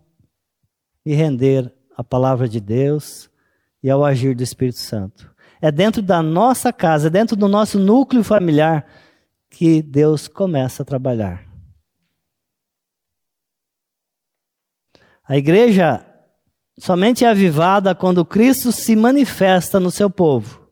me 1.05 1.13
render 1.13 1.73
à 1.95 2.03
palavra 2.03 2.47
de 2.47 2.59
Deus 2.59 3.29
e 3.81 3.89
ao 3.89 4.05
agir 4.05 4.35
do 4.35 4.43
Espírito 4.43 4.79
Santo. 4.79 5.33
É 5.61 5.71
dentro 5.71 6.01
da 6.01 6.21
nossa 6.21 6.71
casa, 6.71 7.07
é 7.07 7.09
dentro 7.09 7.35
do 7.35 7.47
nosso 7.47 7.79
núcleo 7.79 8.23
familiar 8.23 8.85
que 9.49 9.81
Deus 9.81 10.27
começa 10.27 10.83
a 10.83 10.85
trabalhar. 10.85 11.45
A 15.27 15.37
igreja 15.37 16.05
somente 16.79 17.25
é 17.25 17.29
avivada 17.29 17.93
quando 17.93 18.25
Cristo 18.25 18.71
se 18.71 18.95
manifesta 18.95 19.79
no 19.79 19.91
seu 19.91 20.09
povo. 20.09 20.67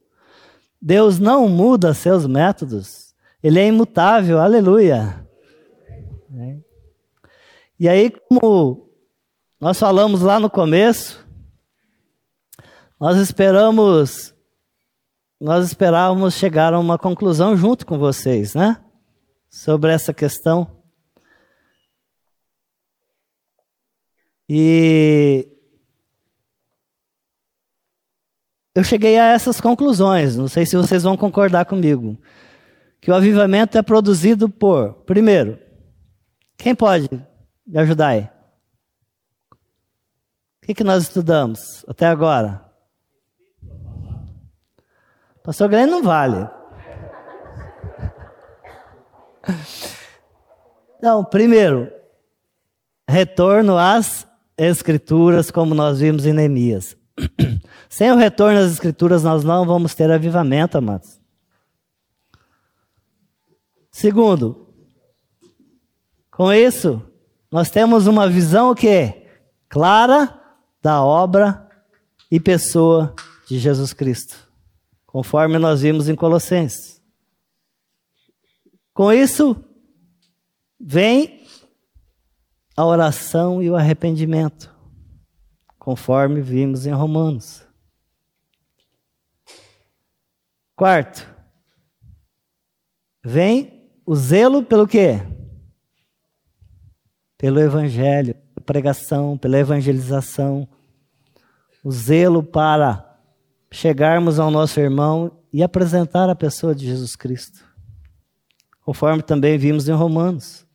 Deus 0.82 1.20
não 1.20 1.48
muda 1.48 1.94
seus 1.94 2.26
métodos, 2.26 3.14
ele 3.44 3.60
é 3.60 3.68
imutável, 3.68 4.40
aleluia. 4.40 5.28
E 7.80 7.88
aí, 7.88 8.10
como 8.10 8.90
nós 9.60 9.78
falamos 9.78 10.22
lá 10.22 10.40
no 10.40 10.50
começo, 10.50 11.26
nós 13.00 13.18
esperamos 13.18 14.34
nós 15.40 15.68
esperávamos 15.68 16.34
chegar 16.34 16.74
a 16.74 16.80
uma 16.80 16.98
conclusão 16.98 17.56
junto 17.56 17.86
com 17.86 18.00
vocês, 18.00 18.56
né? 18.56 18.84
Sobre 19.48 19.92
essa 19.92 20.12
questão. 20.12 20.84
E 24.50 25.48
eu 28.78 28.84
cheguei 28.84 29.18
a 29.18 29.34
essas 29.34 29.60
conclusões, 29.60 30.38
não 30.38 30.48
sei 30.48 30.64
se 30.64 30.78
vocês 30.78 31.02
vão 31.02 31.18
concordar 31.18 31.66
comigo. 31.66 32.16
Que 33.02 33.10
o 33.10 33.16
avivamento 33.16 33.76
é 33.76 33.82
produzido 33.82 34.48
por, 34.48 34.94
primeiro, 35.04 35.58
quem 36.56 36.76
pode 36.76 37.10
me 37.66 37.80
ajudar 37.80 38.10
aí? 38.10 38.30
O 40.62 40.68
que, 40.68 40.76
que 40.76 40.84
nós 40.84 41.02
estudamos 41.02 41.84
até 41.88 42.06
agora? 42.06 42.64
Pastor 45.44 45.70
Grande 45.70 45.90
não 45.90 46.04
vale. 46.04 46.48
Então, 51.00 51.24
primeiro, 51.24 51.92
retorno 53.10 53.76
às 53.76 54.28
Escrituras, 54.56 55.50
como 55.50 55.74
nós 55.74 56.00
vimos 56.00 56.28
em 56.28 56.34
Neemias. 56.34 56.96
Sem 57.90 58.12
o 58.12 58.16
retorno 58.16 58.60
às 58.60 58.72
Escrituras, 58.72 59.24
nós 59.24 59.44
não 59.44 59.66
vamos 59.66 59.96
ter 59.96 60.12
avivamento, 60.12 60.78
amados. 60.78 61.20
Segundo, 63.92 64.68
com 66.30 66.54
isso, 66.54 67.02
nós 67.52 67.70
temos 67.70 68.06
uma 68.06 68.30
visão 68.30 68.72
o 68.72 68.76
quê? 68.76 69.26
Clara 69.68 70.40
da 70.82 71.04
obra 71.04 71.68
e 72.30 72.40
pessoa 72.40 73.16
de 73.48 73.58
Jesus 73.58 73.94
Cristo 73.94 74.48
conforme 75.18 75.58
nós 75.58 75.82
vimos 75.82 76.08
em 76.08 76.16
Colossenses. 76.16 77.02
Com 78.94 79.12
isso, 79.12 79.56
vem 80.80 81.44
a 82.76 82.86
oração 82.86 83.64
e 83.64 83.68
o 83.68 83.76
arrependimento, 83.76 84.72
conforme 85.88 86.42
vimos 86.42 86.86
em 86.86 86.92
Romanos. 86.92 87.66
Quarto, 90.76 91.26
vem 93.24 93.90
o 94.06 94.14
zelo 94.14 94.66
pelo 94.66 94.86
quê? 94.86 95.22
Pelo 97.38 97.62
evangelho, 97.62 98.36
pregação, 98.66 99.38
pela 99.38 99.58
evangelização, 99.58 100.68
o 101.82 101.90
zelo 101.90 102.44
para 102.44 103.18
chegarmos 103.72 104.42
ao 104.42 104.52
nosso 104.52 104.82
irmão 104.82 105.40
e 105.54 105.64
apresentar 105.64 106.30
a 106.30 106.36
pessoa 106.36 106.76
de 106.76 106.86
Jesus 106.86 107.16
Cristo. 107.16 107.64
Conforme 108.82 109.24
também 109.24 109.58
vimos 109.58 109.88
em 109.88 109.94
Romanos. 109.94 110.68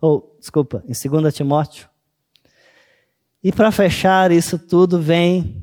Ou, 0.00 0.34
desculpa, 0.40 0.82
em 0.88 1.10
2 1.20 1.34
Timóteo. 1.34 1.91
E 3.42 3.50
para 3.50 3.72
fechar 3.72 4.30
isso 4.30 4.58
tudo 4.58 5.00
vem 5.00 5.60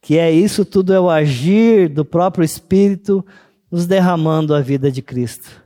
que 0.00 0.16
é 0.16 0.30
isso 0.30 0.64
tudo 0.64 0.92
é 0.92 1.00
o 1.00 1.10
agir 1.10 1.88
do 1.88 2.04
próprio 2.04 2.44
Espírito 2.44 3.24
nos 3.70 3.86
derramando 3.86 4.54
a 4.54 4.60
vida 4.60 4.90
de 4.90 5.02
Cristo. 5.02 5.64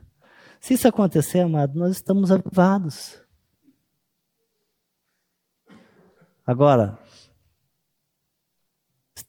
Se 0.59 0.73
isso 0.73 0.87
acontecer, 0.87 1.39
amado, 1.39 1.77
nós 1.77 1.91
estamos 1.91 2.31
avivados. 2.31 3.19
Agora, 6.45 6.99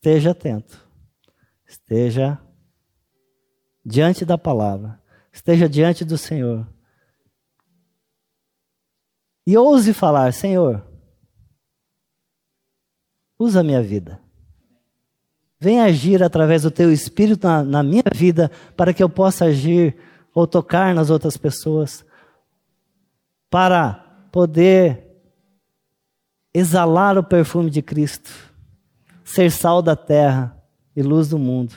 Esteja 0.05 0.31
atento. 0.31 0.87
Esteja 1.67 2.39
diante 3.83 4.23
da 4.23 4.37
palavra. 4.37 5.01
Esteja 5.33 5.67
diante 5.67 6.05
do 6.05 6.15
Senhor. 6.15 6.71
E 9.47 9.57
ouse 9.57 9.93
falar: 9.93 10.31
Senhor, 10.31 10.85
usa 13.37 13.59
a 13.59 13.63
minha 13.63 13.81
vida. 13.81 14.19
Vem 15.59 15.81
agir 15.81 16.21
através 16.21 16.63
do 16.63 16.71
teu 16.71 16.91
espírito 16.91 17.47
na, 17.47 17.63
na, 17.63 17.83
minha 17.83 18.03
vida 18.13 18.51
para 18.75 18.93
que 18.93 19.01
eu 19.01 19.09
possa 19.09 19.45
agir 19.45 19.95
ou 20.33 20.45
tocar 20.45 20.93
nas 20.93 21.09
outras 21.09 21.37
pessoas, 21.37 22.05
para 23.49 23.93
poder 24.31 25.05
exalar 26.53 27.17
o 27.17 27.23
perfume 27.23 27.69
de 27.69 27.81
Cristo 27.81 28.31
ser 29.23 29.51
sal 29.51 29.81
da 29.81 29.95
terra 29.95 30.55
e 30.95 31.01
luz 31.01 31.29
do 31.29 31.39
mundo. 31.39 31.73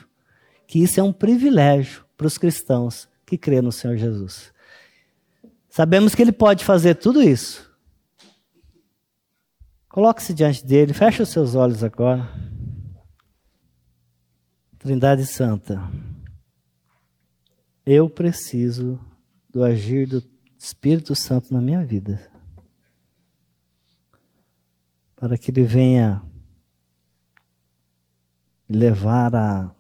Que 0.67 0.83
isso 0.83 1.01
é 1.01 1.03
um 1.03 1.13
privilégio 1.13 2.05
para 2.17 2.27
os 2.27 2.37
cristãos 2.37 3.09
que 3.25 3.39
crêem 3.39 3.63
no 3.63 3.73
Senhor 3.73 3.97
Jesus. 3.97 4.53
Sabemos 5.71 6.15
que 6.15 6.23
Ele 6.23 6.33
pode 6.33 6.65
fazer 6.65 6.97
tudo 6.97 7.23
isso. 7.23 7.68
Coloque-se 9.99 10.33
diante 10.33 10.65
dele, 10.65 10.95
feche 10.95 11.21
os 11.21 11.29
seus 11.29 11.57
olhos 11.57 11.83
agora. 11.83 12.33
Trindade 14.79 15.27
Santa, 15.27 15.77
eu 17.85 18.09
preciso 18.09 19.01
do 19.51 19.65
agir 19.65 20.07
do 20.07 20.23
Espírito 20.57 21.17
Santo 21.17 21.53
na 21.53 21.61
minha 21.61 21.85
vida. 21.85 22.31
Para 25.17 25.37
que 25.37 25.51
ele 25.51 25.65
venha 25.65 26.23
levar 28.69 29.35
a 29.35 29.75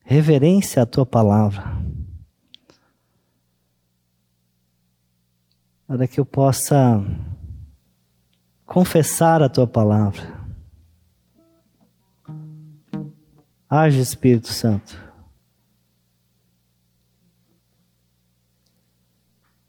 reverência 0.00 0.84
à 0.84 0.86
tua 0.86 1.04
palavra. 1.04 1.64
Para 5.86 6.08
que 6.08 6.18
eu 6.18 6.24
possa 6.24 7.04
confessar 8.72 9.42
a 9.42 9.50
tua 9.50 9.66
palavra. 9.66 10.32
Age, 13.68 14.00
Espírito 14.00 14.48
Santo. 14.48 14.98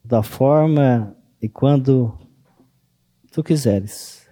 Da 0.06 0.24
forma 0.24 1.14
e 1.42 1.50
quando 1.50 2.18
tu 3.30 3.44
quiseres. 3.44 4.26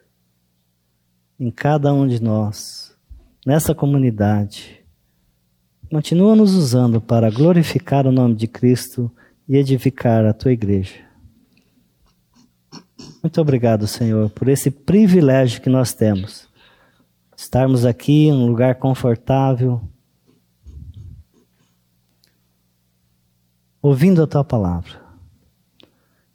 Em 1.37 1.51
cada 1.51 1.93
um 1.93 2.07
de 2.07 2.23
nós, 2.23 2.97
nessa 3.45 3.75
comunidade. 3.75 4.85
Continua 5.89 6.33
nos 6.33 6.55
usando 6.55 7.01
para 7.01 7.29
glorificar 7.29 8.07
o 8.07 8.11
nome 8.11 8.35
de 8.35 8.47
Cristo 8.47 9.11
e 9.49 9.57
edificar 9.57 10.25
a 10.25 10.31
tua 10.31 10.53
igreja. 10.53 11.10
Muito 13.21 13.39
obrigado, 13.39 13.85
Senhor, 13.87 14.29
por 14.31 14.47
esse 14.47 14.71
privilégio 14.71 15.61
que 15.61 15.69
nós 15.69 15.93
temos. 15.93 16.49
Estarmos 17.37 17.85
aqui 17.85 18.27
em 18.27 18.33
um 18.33 18.47
lugar 18.47 18.75
confortável, 18.75 19.81
ouvindo 23.81 24.23
a 24.23 24.27
tua 24.27 24.43
palavra. 24.43 25.01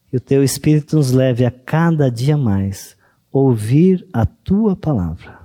Que 0.09 0.17
o 0.17 0.21
teu 0.21 0.45
Espírito 0.45 0.97
nos 0.97 1.11
leve 1.11 1.45
a 1.45 1.51
cada 1.51 2.11
dia 2.11 2.37
mais 2.37 2.97
ouvir 3.33 4.07
a 4.13 4.25
tua 4.25 4.75
palavra, 4.75 5.39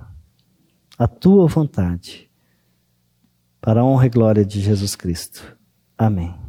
a 0.96 1.06
tua 1.06 1.46
vontade, 1.46 2.30
para 3.60 3.80
a 3.80 3.84
honra 3.84 4.06
e 4.06 4.10
glória 4.10 4.44
de 4.44 4.60
Jesus 4.60 4.96
Cristo. 4.96 5.56
Amém. 5.98 6.41